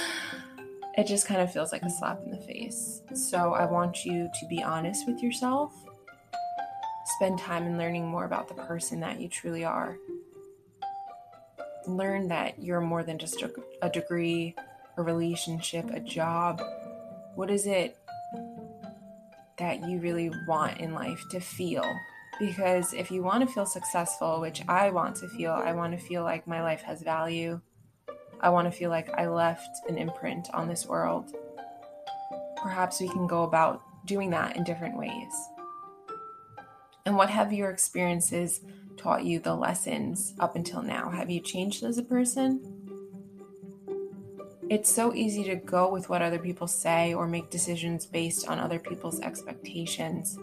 it 0.98 1.06
just 1.06 1.26
kind 1.26 1.40
of 1.40 1.52
feels 1.52 1.72
like 1.72 1.82
a 1.82 1.90
slap 1.90 2.20
in 2.24 2.30
the 2.30 2.38
face. 2.38 3.02
So 3.14 3.54
I 3.54 3.64
want 3.64 4.04
you 4.04 4.30
to 4.40 4.46
be 4.46 4.62
honest 4.62 5.06
with 5.06 5.22
yourself 5.22 5.72
Spend 7.16 7.38
time 7.38 7.66
in 7.66 7.76
learning 7.76 8.06
more 8.06 8.24
about 8.24 8.46
the 8.46 8.54
person 8.54 9.00
that 9.00 9.20
you 9.20 9.28
truly 9.28 9.64
are. 9.64 9.98
Learn 11.86 12.28
that 12.28 12.62
you're 12.62 12.80
more 12.80 13.02
than 13.02 13.18
just 13.18 13.42
a, 13.42 13.52
a 13.82 13.90
degree, 13.90 14.54
a 15.00 15.02
relationship, 15.02 15.90
a 15.90 16.00
job. 16.00 16.62
What 17.34 17.50
is 17.50 17.66
it 17.66 17.96
that 19.58 19.88
you 19.88 19.98
really 19.98 20.30
want 20.46 20.78
in 20.78 20.94
life 20.94 21.22
to 21.30 21.40
feel? 21.40 21.84
Because 22.38 22.92
if 22.92 23.10
you 23.10 23.22
want 23.22 23.46
to 23.46 23.52
feel 23.52 23.66
successful, 23.66 24.40
which 24.40 24.62
I 24.68 24.90
want 24.90 25.16
to 25.16 25.28
feel, 25.28 25.52
I 25.52 25.72
want 25.72 25.98
to 25.98 26.06
feel 26.06 26.22
like 26.22 26.46
my 26.46 26.62
life 26.62 26.82
has 26.82 27.02
value. 27.02 27.60
I 28.40 28.50
want 28.50 28.70
to 28.70 28.78
feel 28.78 28.90
like 28.90 29.10
I 29.10 29.26
left 29.26 29.88
an 29.88 29.98
imprint 29.98 30.48
on 30.52 30.68
this 30.68 30.86
world. 30.86 31.34
Perhaps 32.56 33.00
we 33.00 33.08
can 33.08 33.26
go 33.26 33.42
about 33.42 33.82
doing 34.06 34.30
that 34.30 34.56
in 34.56 34.64
different 34.64 34.96
ways. 34.96 35.32
And 37.06 37.16
what 37.16 37.30
have 37.30 37.52
your 37.52 37.70
experiences 37.70 38.60
taught 38.96 39.24
you 39.24 39.38
the 39.38 39.54
lessons 39.54 40.34
up 40.38 40.56
until 40.56 40.82
now? 40.82 41.10
Have 41.10 41.30
you 41.30 41.40
changed 41.40 41.82
as 41.84 41.96
a 41.96 42.02
person? 42.02 42.79
It's 44.70 44.88
so 44.88 45.12
easy 45.12 45.42
to 45.42 45.56
go 45.56 45.90
with 45.90 46.08
what 46.08 46.22
other 46.22 46.38
people 46.38 46.68
say 46.68 47.12
or 47.12 47.26
make 47.26 47.50
decisions 47.50 48.06
based 48.06 48.46
on 48.46 48.60
other 48.60 48.78
people's 48.78 49.18
expectations. 49.18 50.38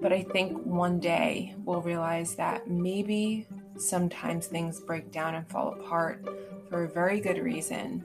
But 0.00 0.14
I 0.14 0.22
think 0.22 0.56
one 0.64 1.00
day 1.00 1.54
we'll 1.66 1.82
realize 1.82 2.34
that 2.36 2.66
maybe 2.66 3.46
sometimes 3.76 4.46
things 4.46 4.80
break 4.80 5.12
down 5.12 5.34
and 5.34 5.46
fall 5.50 5.74
apart 5.74 6.24
for 6.70 6.84
a 6.84 6.88
very 6.88 7.20
good 7.20 7.36
reason. 7.36 8.02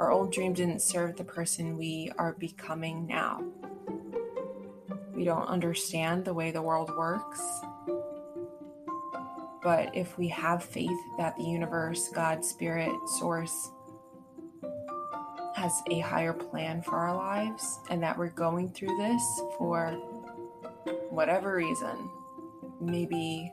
Our 0.00 0.10
old 0.10 0.32
dream 0.32 0.52
didn't 0.52 0.82
serve 0.82 1.14
the 1.14 1.22
person 1.22 1.78
we 1.78 2.10
are 2.18 2.32
becoming 2.32 3.06
now. 3.06 3.44
We 5.14 5.22
don't 5.22 5.46
understand 5.46 6.24
the 6.24 6.34
way 6.34 6.50
the 6.50 6.62
world 6.62 6.90
works. 6.96 7.40
But 9.66 9.96
if 9.96 10.16
we 10.16 10.28
have 10.28 10.62
faith 10.62 10.96
that 11.18 11.36
the 11.36 11.42
universe, 11.42 12.08
God, 12.10 12.44
Spirit, 12.44 12.92
Source 13.18 13.72
has 15.56 15.82
a 15.90 15.98
higher 15.98 16.32
plan 16.32 16.82
for 16.82 16.94
our 16.94 17.16
lives 17.16 17.80
and 17.90 18.00
that 18.00 18.16
we're 18.16 18.30
going 18.30 18.68
through 18.68 18.96
this 18.96 19.40
for 19.58 19.90
whatever 21.10 21.56
reason, 21.56 22.08
maybe 22.80 23.52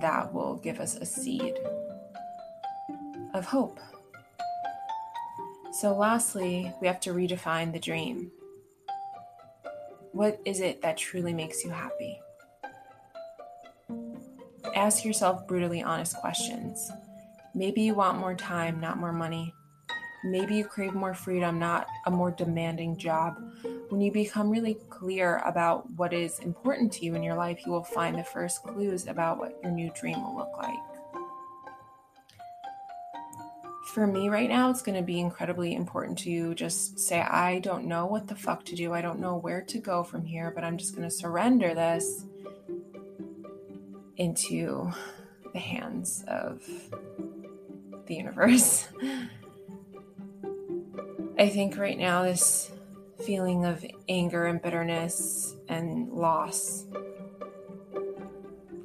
that 0.00 0.32
will 0.32 0.60
give 0.62 0.78
us 0.78 0.94
a 0.94 1.04
seed 1.04 1.58
of 3.34 3.44
hope. 3.44 3.80
So, 5.72 5.92
lastly, 5.92 6.72
we 6.80 6.86
have 6.86 7.00
to 7.00 7.10
redefine 7.10 7.72
the 7.72 7.80
dream. 7.80 8.30
What 10.12 10.40
is 10.44 10.60
it 10.60 10.82
that 10.82 10.98
truly 10.98 11.34
makes 11.34 11.64
you 11.64 11.70
happy? 11.70 12.20
Ask 14.82 15.04
yourself 15.04 15.46
brutally 15.46 15.80
honest 15.80 16.16
questions. 16.16 16.90
Maybe 17.54 17.82
you 17.82 17.94
want 17.94 18.18
more 18.18 18.34
time, 18.34 18.80
not 18.80 18.98
more 18.98 19.12
money. 19.12 19.54
Maybe 20.24 20.56
you 20.56 20.64
crave 20.64 20.92
more 20.92 21.14
freedom, 21.14 21.60
not 21.60 21.86
a 22.06 22.10
more 22.10 22.32
demanding 22.32 22.96
job. 22.96 23.36
When 23.90 24.00
you 24.00 24.10
become 24.10 24.50
really 24.50 24.76
clear 24.90 25.36
about 25.46 25.88
what 25.92 26.12
is 26.12 26.40
important 26.40 26.92
to 26.94 27.04
you 27.04 27.14
in 27.14 27.22
your 27.22 27.36
life, 27.36 27.60
you 27.64 27.70
will 27.70 27.84
find 27.84 28.18
the 28.18 28.24
first 28.24 28.64
clues 28.64 29.06
about 29.06 29.38
what 29.38 29.56
your 29.62 29.70
new 29.70 29.92
dream 29.94 30.20
will 30.20 30.36
look 30.36 30.56
like. 30.58 30.74
For 33.94 34.08
me 34.08 34.30
right 34.30 34.48
now, 34.48 34.68
it's 34.68 34.82
going 34.82 34.98
to 34.98 35.06
be 35.06 35.20
incredibly 35.20 35.76
important 35.76 36.18
to 36.20 36.30
you. 36.30 36.56
just 36.56 36.98
say, 36.98 37.20
I 37.20 37.60
don't 37.60 37.84
know 37.84 38.06
what 38.06 38.26
the 38.26 38.34
fuck 38.34 38.64
to 38.64 38.74
do. 38.74 38.92
I 38.92 39.00
don't 39.00 39.20
know 39.20 39.36
where 39.36 39.62
to 39.62 39.78
go 39.78 40.02
from 40.02 40.24
here, 40.24 40.50
but 40.52 40.64
I'm 40.64 40.76
just 40.76 40.96
going 40.96 41.08
to 41.08 41.14
surrender 41.14 41.72
this 41.72 42.24
into 44.16 44.92
the 45.52 45.58
hands 45.58 46.24
of 46.28 46.62
the 48.06 48.14
universe. 48.14 48.88
I 51.38 51.48
think 51.48 51.76
right 51.78 51.98
now, 51.98 52.22
this 52.22 52.70
feeling 53.24 53.64
of 53.64 53.84
anger 54.08 54.46
and 54.46 54.60
bitterness 54.60 55.54
and 55.68 56.10
loss 56.12 56.84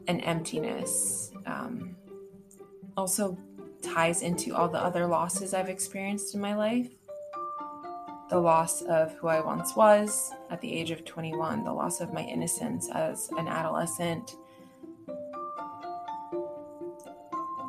and 0.08 0.24
emptiness 0.24 1.32
um, 1.46 1.96
also 2.96 3.38
ties 3.82 4.22
into 4.22 4.56
all 4.56 4.70
the 4.70 4.82
other 4.82 5.06
losses 5.06 5.54
I've 5.54 5.70
experienced 5.70 6.34
in 6.36 6.42
my 6.42 6.56
life. 6.56 6.90
The 8.30 8.40
loss 8.40 8.82
of 8.82 9.14
who 9.14 9.28
I 9.28 9.40
once 9.40 9.76
was 9.76 10.32
at 10.50 10.60
the 10.62 10.74
age 10.74 10.92
of 10.92 11.06
21, 11.06 11.64
the 11.64 11.72
loss 11.72 12.02
of 12.02 12.14
my 12.14 12.24
innocence 12.24 12.90
as 12.94 13.30
an 13.38 13.48
adolescent. 13.48 14.36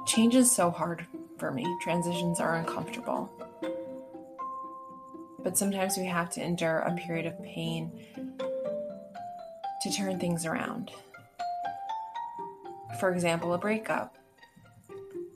Change 0.08 0.34
is 0.34 0.50
so 0.50 0.70
hard 0.70 1.06
for 1.38 1.52
me. 1.52 1.64
Transitions 1.82 2.40
are 2.40 2.56
uncomfortable 2.56 3.30
but 5.48 5.56
sometimes 5.56 5.96
we 5.96 6.04
have 6.04 6.28
to 6.30 6.42
endure 6.42 6.80
a 6.80 6.94
period 6.94 7.24
of 7.24 7.42
pain 7.42 7.90
to 9.80 9.90
turn 9.96 10.18
things 10.18 10.44
around. 10.44 10.90
For 13.00 13.12
example, 13.12 13.54
a 13.54 13.58
breakup. 13.58 14.16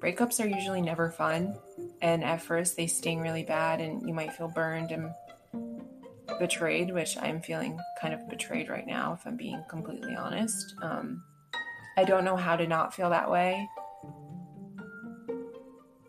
Breakups 0.01 0.45
are 0.45 0.49
usually 0.49 0.83
never 0.83 1.11
fun, 1.11 1.57
and 2.03 2.25
at 2.25 2.43
first 2.43 2.77
they 2.77 2.89
sting 2.89 3.21
really 3.21 3.45
bad, 3.45 3.81
and 3.81 4.07
you 4.07 4.13
might 4.13 4.35
feel 4.35 4.49
burned 4.49 4.91
and 4.91 5.11
betrayed, 6.41 6.93
which 6.93 7.17
I'm 7.17 7.41
feeling 7.41 7.79
kind 8.01 8.13
of 8.13 8.29
betrayed 8.29 8.69
right 8.69 8.87
now, 8.87 9.15
if 9.15 9.27
I'm 9.27 9.37
being 9.37 9.63
completely 9.71 10.17
honest. 10.17 10.75
Um, 10.83 11.23
I 11.97 12.05
don't 12.05 12.25
know 12.25 12.37
how 12.37 12.57
to 12.57 12.67
not 12.67 12.93
feel 12.93 13.09
that 13.09 13.31
way, 13.31 13.69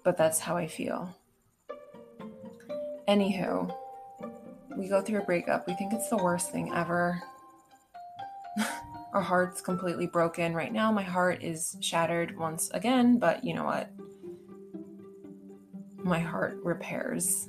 but 0.04 0.18
that's 0.18 0.40
how 0.40 0.58
I 0.58 0.68
feel. 0.68 1.16
Anywho, 3.08 3.74
we 4.78 4.88
go 4.88 5.02
through 5.02 5.22
a 5.22 5.26
breakup. 5.26 5.68
We 5.68 5.74
think 5.74 5.94
it's 5.94 6.10
the 6.10 6.18
worst 6.18 6.52
thing 6.52 6.74
ever. 6.74 7.22
Our 9.14 9.22
heart's 9.22 9.62
completely 9.62 10.08
broken. 10.08 10.54
Right 10.54 10.72
now, 10.72 10.92
my 10.92 11.04
heart 11.04 11.44
is 11.44 11.78
shattered 11.82 12.38
once 12.38 12.70
again, 12.74 13.20
but 13.20 13.44
you 13.44 13.54
know 13.54 13.64
what? 13.64 13.90
My 15.98 16.20
heart 16.20 16.60
repairs 16.64 17.48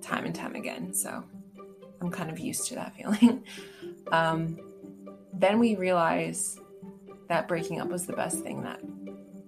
time 0.00 0.24
and 0.24 0.34
time 0.34 0.54
again. 0.54 0.92
So 0.94 1.24
I'm 2.00 2.10
kind 2.10 2.30
of 2.30 2.38
used 2.38 2.66
to 2.68 2.74
that 2.76 2.94
feeling. 2.96 3.44
Um, 4.10 4.58
then 5.32 5.58
we 5.58 5.76
realize 5.76 6.58
that 7.28 7.48
breaking 7.48 7.80
up 7.80 7.88
was 7.88 8.06
the 8.06 8.12
best 8.12 8.40
thing 8.40 8.62
that 8.62 8.80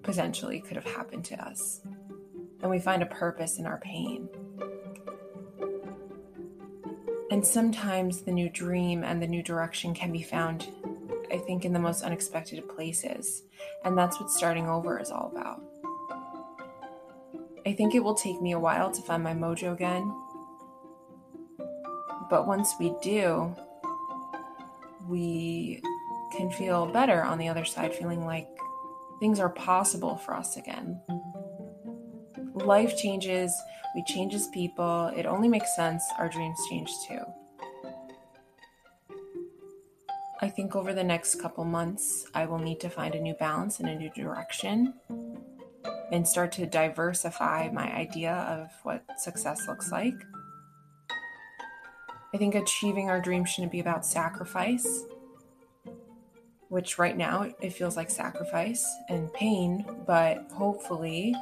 potentially 0.02 0.60
could 0.60 0.76
have 0.76 0.84
happened 0.84 1.24
to 1.26 1.46
us. 1.46 1.80
And 2.64 2.70
we 2.70 2.80
find 2.80 3.02
a 3.02 3.06
purpose 3.06 3.58
in 3.58 3.66
our 3.66 3.76
pain. 3.76 4.26
And 7.30 7.46
sometimes 7.46 8.22
the 8.22 8.32
new 8.32 8.48
dream 8.48 9.04
and 9.04 9.20
the 9.20 9.26
new 9.26 9.42
direction 9.42 9.92
can 9.92 10.10
be 10.10 10.22
found, 10.22 10.68
I 11.30 11.36
think, 11.36 11.66
in 11.66 11.74
the 11.74 11.78
most 11.78 12.02
unexpected 12.02 12.66
places. 12.66 13.42
And 13.84 13.98
that's 13.98 14.18
what 14.18 14.30
starting 14.30 14.66
over 14.66 14.98
is 14.98 15.10
all 15.10 15.30
about. 15.36 15.62
I 17.66 17.74
think 17.74 17.94
it 17.94 18.02
will 18.02 18.14
take 18.14 18.40
me 18.40 18.52
a 18.52 18.58
while 18.58 18.90
to 18.90 19.02
find 19.02 19.22
my 19.22 19.34
mojo 19.34 19.74
again. 19.74 20.10
But 22.30 22.46
once 22.46 22.72
we 22.80 22.94
do, 23.02 23.54
we 25.06 25.82
can 26.34 26.50
feel 26.50 26.86
better 26.86 27.22
on 27.22 27.36
the 27.36 27.48
other 27.48 27.66
side, 27.66 27.94
feeling 27.94 28.24
like 28.24 28.48
things 29.20 29.38
are 29.38 29.50
possible 29.50 30.16
for 30.16 30.34
us 30.34 30.56
again. 30.56 30.98
Life 32.54 32.96
changes 32.96 33.52
we 33.94 34.02
change 34.02 34.34
as 34.34 34.48
people. 34.48 35.12
It 35.16 35.26
only 35.26 35.48
makes 35.48 35.74
sense 35.76 36.04
our 36.18 36.28
dreams 36.28 36.58
change 36.68 36.90
too. 37.06 37.20
I 40.40 40.48
think 40.48 40.74
over 40.76 40.92
the 40.92 41.04
next 41.04 41.40
couple 41.40 41.64
months, 41.64 42.26
I 42.34 42.46
will 42.46 42.58
need 42.58 42.80
to 42.80 42.90
find 42.90 43.14
a 43.14 43.20
new 43.20 43.34
balance 43.34 43.80
and 43.80 43.88
a 43.88 43.94
new 43.94 44.10
direction 44.10 44.94
and 46.12 46.26
start 46.26 46.52
to 46.52 46.66
diversify 46.66 47.70
my 47.72 47.92
idea 47.94 48.32
of 48.32 48.70
what 48.82 49.04
success 49.18 49.66
looks 49.68 49.90
like. 49.90 50.14
I 52.34 52.36
think 52.36 52.56
achieving 52.56 53.10
our 53.10 53.20
dreams 53.20 53.50
shouldn't 53.50 53.72
be 53.72 53.80
about 53.80 54.04
sacrifice, 54.04 55.04
which 56.68 56.98
right 56.98 57.16
now 57.16 57.50
it 57.60 57.72
feels 57.72 57.96
like 57.96 58.10
sacrifice 58.10 58.84
and 59.08 59.32
pain, 59.32 59.86
but 60.06 60.50
hopefully 60.52 61.34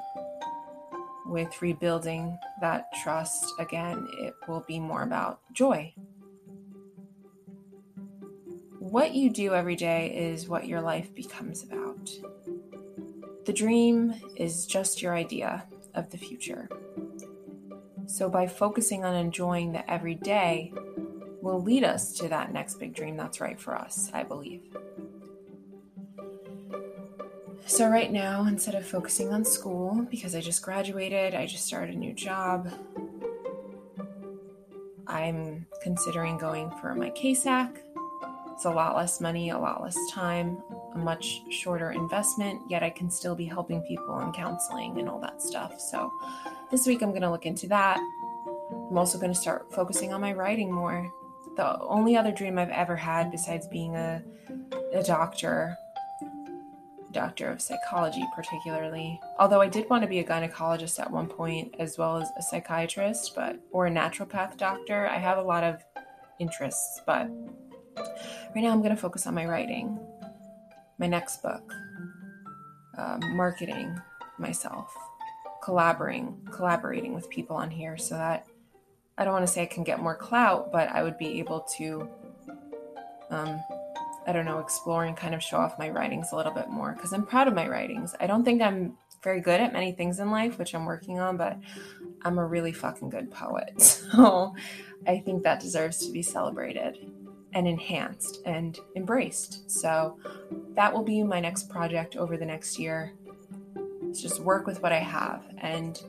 with 1.33 1.63
rebuilding 1.63 2.39
that 2.61 2.93
trust 3.03 3.55
again, 3.59 4.07
it 4.21 4.35
will 4.47 4.63
be 4.69 4.79
more 4.79 5.03
about 5.03 5.41
joy. 5.55 5.93
What 8.79 9.15
you 9.15 9.31
do 9.31 9.55
every 9.55 9.75
day 9.75 10.15
is 10.15 10.47
what 10.47 10.69
your 10.69 10.83
life 10.83 11.15
becomes 11.15 11.63
about. 11.63 12.11
The 13.47 13.53
dream 13.53 14.15
is 14.37 14.67
just 14.67 15.01
your 15.01 15.15
idea 15.15 15.65
of 15.95 16.11
the 16.11 16.19
future. 16.19 16.69
So, 18.07 18.29
by 18.29 18.47
focusing 18.47 19.05
on 19.07 19.15
enjoying 19.15 19.73
the 19.73 19.91
everyday, 19.91 20.71
will 21.41 21.63
lead 21.63 21.83
us 21.83 22.13
to 22.19 22.29
that 22.29 22.53
next 22.53 22.79
big 22.79 22.95
dream 22.95 23.17
that's 23.17 23.41
right 23.41 23.59
for 23.59 23.75
us, 23.75 24.11
I 24.13 24.23
believe. 24.23 24.77
So, 27.65 27.89
right 27.89 28.11
now, 28.11 28.45
instead 28.47 28.75
of 28.75 28.85
focusing 28.85 29.33
on 29.33 29.45
school, 29.45 30.07
because 30.11 30.35
I 30.35 30.41
just 30.41 30.63
graduated, 30.63 31.35
I 31.35 31.47
just 31.47 31.65
started 31.65 31.95
a 31.95 31.99
new 31.99 32.13
job, 32.13 32.69
I'm 35.07 35.67
considering 35.83 36.39
going 36.39 36.71
for 36.81 36.95
my 36.95 37.11
CASAC. 37.11 37.79
It's 38.53 38.65
a 38.65 38.71
lot 38.71 38.97
less 38.97 39.21
money, 39.21 39.51
a 39.51 39.59
lot 39.59 39.83
less 39.83 39.97
time, 40.11 40.59
a 40.95 40.99
much 40.99 41.43
shorter 41.51 41.93
investment, 41.93 42.61
yet 42.69 42.83
I 42.83 42.91
can 42.91 43.11
still 43.11 43.35
be 43.35 43.45
helping 43.45 43.81
people 43.83 44.19
and 44.19 44.35
counseling 44.35 44.99
and 44.99 45.09
all 45.09 45.21
that 45.21 45.41
stuff. 45.41 45.81
So, 45.81 46.13
this 46.71 46.87
week 46.87 47.01
I'm 47.03 47.11
going 47.11 47.23
to 47.23 47.31
look 47.31 47.47
into 47.47 47.69
that. 47.69 47.99
I'm 48.91 48.99
also 48.99 49.19
going 49.19 49.33
to 49.33 49.39
start 49.39 49.73
focusing 49.73 50.13
on 50.13 50.21
my 50.21 50.33
writing 50.33 50.71
more. 50.71 51.11
The 51.57 51.79
only 51.81 52.17
other 52.17 52.33
dream 52.33 52.59
I've 52.59 52.71
ever 52.71 52.97
had, 52.97 53.31
besides 53.31 53.67
being 53.69 53.95
a, 53.95 54.23
a 54.93 55.03
doctor, 55.03 55.77
doctor 57.13 57.49
of 57.49 57.61
psychology, 57.61 58.25
particularly. 58.35 59.21
Although 59.39 59.61
I 59.61 59.69
did 59.69 59.89
want 59.89 60.03
to 60.03 60.09
be 60.09 60.19
a 60.19 60.25
gynecologist 60.25 60.99
at 60.99 61.11
one 61.11 61.29
point, 61.29 61.75
as 61.79 61.99
well 61.99 62.17
as 62.17 62.29
a 62.39 62.43
psychiatrist, 62.43 63.35
but 63.35 63.61
or 63.71 63.87
a 63.87 63.91
naturopath 63.91 64.57
doctor. 64.57 65.07
I 65.07 65.19
have 65.19 65.39
a 65.39 65.43
lot 65.43 65.65
of 65.65 65.83
interests, 66.41 67.01
but 67.07 67.29
right 68.55 68.63
now 68.63 68.73
I'm 68.73 68.83
going 68.83 68.95
to 68.95 69.01
focus 69.01 69.27
on 69.27 69.35
my 69.35 69.47
writing, 69.47 69.99
my 70.99 71.07
next 71.07 71.43
book, 71.43 71.73
um, 72.99 73.37
marketing 73.37 74.01
myself, 74.39 74.95
collaborating, 75.63 76.37
collaborating 76.51 77.15
with 77.15 77.29
people 77.31 77.57
on 77.57 77.71
here, 77.71 77.97
so 77.97 78.15
that 78.15 78.47
I 79.19 79.25
don't 79.25 79.35
want 79.35 79.47
to 79.47 79.53
say 79.53 79.63
I 79.63 79.67
can 79.67 79.85
get 79.85 80.01
more 80.01 80.17
clout, 80.17 80.73
but 80.73 80.89
I 80.89 81.03
would 81.03 81.19
be 81.19 81.39
able 81.39 81.61
to. 81.77 82.09
Um, 83.31 83.63
I 84.27 84.33
don't 84.33 84.45
know, 84.45 84.59
explore 84.59 85.05
and 85.05 85.17
kind 85.17 85.35
of 85.35 85.43
show 85.43 85.57
off 85.57 85.79
my 85.79 85.91
writings 85.91 86.33
a 86.33 86.37
little 86.37 86.53
bit 86.53 86.69
more 86.69 86.93
because 86.93 87.13
I'm 87.13 87.27
proud 87.27 87.49
of 87.49 87.55
my 87.55 87.69
writings. 87.69 88.15
I 88.21 88.27
don't 88.27 88.45
think 88.45 88.63
I'm 88.63 88.97
very 89.23 89.41
good 89.41 89.61
at 89.61 89.73
many 89.73 89.93
things 89.93 90.19
in 90.19 90.31
life, 90.31 90.59
which 90.59 90.75
I'm 90.75 90.85
working 90.85 91.21
on, 91.21 91.37
but 91.37 91.59
I'm 92.23 92.39
a 92.39 92.47
really 92.47 92.73
fucking 92.73 93.11
good 93.11 93.31
poet. 93.31 93.75
So 94.13 94.55
I 95.07 95.19
think 95.19 95.43
that 95.43 95.61
deserves 95.61 96.07
to 96.07 96.13
be 96.13 96.23
celebrated 96.23 97.11
and 97.55 97.67
enhanced 97.67 98.41
and 98.45 98.79
embraced. 98.95 99.71
So 99.71 100.19
that 100.75 100.93
will 100.93 101.03
be 101.03 101.23
my 101.23 101.41
next 101.41 101.69
project 101.69 102.17
over 102.17 102.37
the 102.37 102.45
next 102.45 102.79
year. 102.79 103.13
It's 104.09 104.21
just 104.21 104.41
work 104.41 104.67
with 104.67 104.83
what 104.83 104.93
I 104.93 104.99
have 104.99 105.43
and 105.59 106.01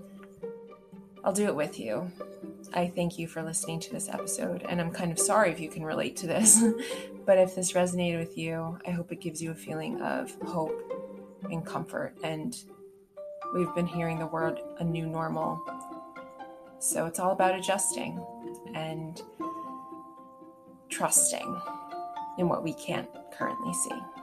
I'll 1.24 1.34
do 1.34 1.46
it 1.46 1.56
with 1.56 1.80
you. 1.80 2.12
I 2.74 2.88
thank 2.88 3.18
you 3.18 3.28
for 3.28 3.42
listening 3.42 3.80
to 3.82 3.92
this 3.92 4.10
episode, 4.10 4.66
and 4.68 4.82
I'm 4.82 4.92
kind 4.92 5.12
of 5.12 5.20
sorry 5.20 5.52
if 5.52 5.60
you 5.60 5.70
can 5.70 5.84
relate 5.84 6.18
to 6.18 6.28
this. 6.28 6.64
but 7.26 7.38
if 7.38 7.56
this 7.56 7.74
resonated 7.74 8.20
with 8.20 8.38
you, 8.38 8.78
I 8.86 8.92
hope 8.92 9.12
it 9.12 9.22
gives 9.22 9.42
you 9.42 9.52
a 9.52 9.56
feeling 9.56 10.02
of 10.02 10.32
hope 10.42 10.92
and 11.50 11.66
comfort. 11.66 12.16
And 12.24 12.56
we've 13.54 13.74
been 13.76 13.88
hearing 13.88 14.20
the 14.20 14.28
word 14.28 14.60
a 14.80 14.84
new 14.84 15.06
normal. 15.06 15.64
So 16.80 17.06
it's 17.06 17.20
all 17.20 17.32
about 17.32 17.58
adjusting 17.58 18.24
and 18.76 19.22
trusting 20.90 21.62
in 22.38 22.50
what 22.50 22.64
we 22.64 22.74
can't 22.74 23.10
currently 23.38 23.74
see. 23.74 24.23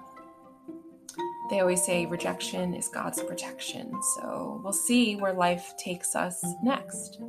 They 1.51 1.59
always 1.59 1.85
say 1.85 2.07
rejection 2.07 2.75
is 2.75 2.89
God's 2.89 3.21
protection. 3.23 3.93
So 4.15 4.61
we'll 4.63 4.73
see 4.73 5.17
where 5.17 5.33
life 5.33 5.75
takes 5.77 6.15
us 6.15 6.45
next. 6.63 7.21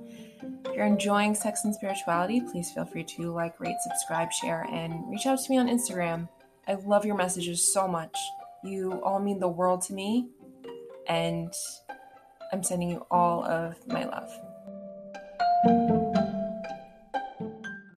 If 0.66 0.76
you're 0.76 0.86
enjoying 0.86 1.34
sex 1.34 1.66
and 1.66 1.74
spirituality, 1.74 2.40
please 2.40 2.72
feel 2.72 2.86
free 2.86 3.04
to 3.04 3.32
like, 3.32 3.60
rate, 3.60 3.78
subscribe, 3.82 4.32
share, 4.32 4.68
and 4.72 5.10
reach 5.10 5.26
out 5.26 5.40
to 5.40 5.52
me 5.52 5.58
on 5.58 5.68
Instagram. 5.68 6.30
I 6.68 6.76
love 6.76 7.04
your 7.04 7.16
messages 7.16 7.74
so 7.74 7.88
much. 7.88 8.16
You 8.64 9.02
all 9.04 9.20
mean 9.20 9.40
the 9.40 9.50
world 9.50 9.82
to 9.84 9.94
me, 9.94 10.30
and 11.08 11.52
I'm 12.54 12.62
sending 12.62 12.92
you 12.92 13.06
all 13.10 13.44
of 13.44 13.76
my 13.88 14.06
love. 14.06 14.32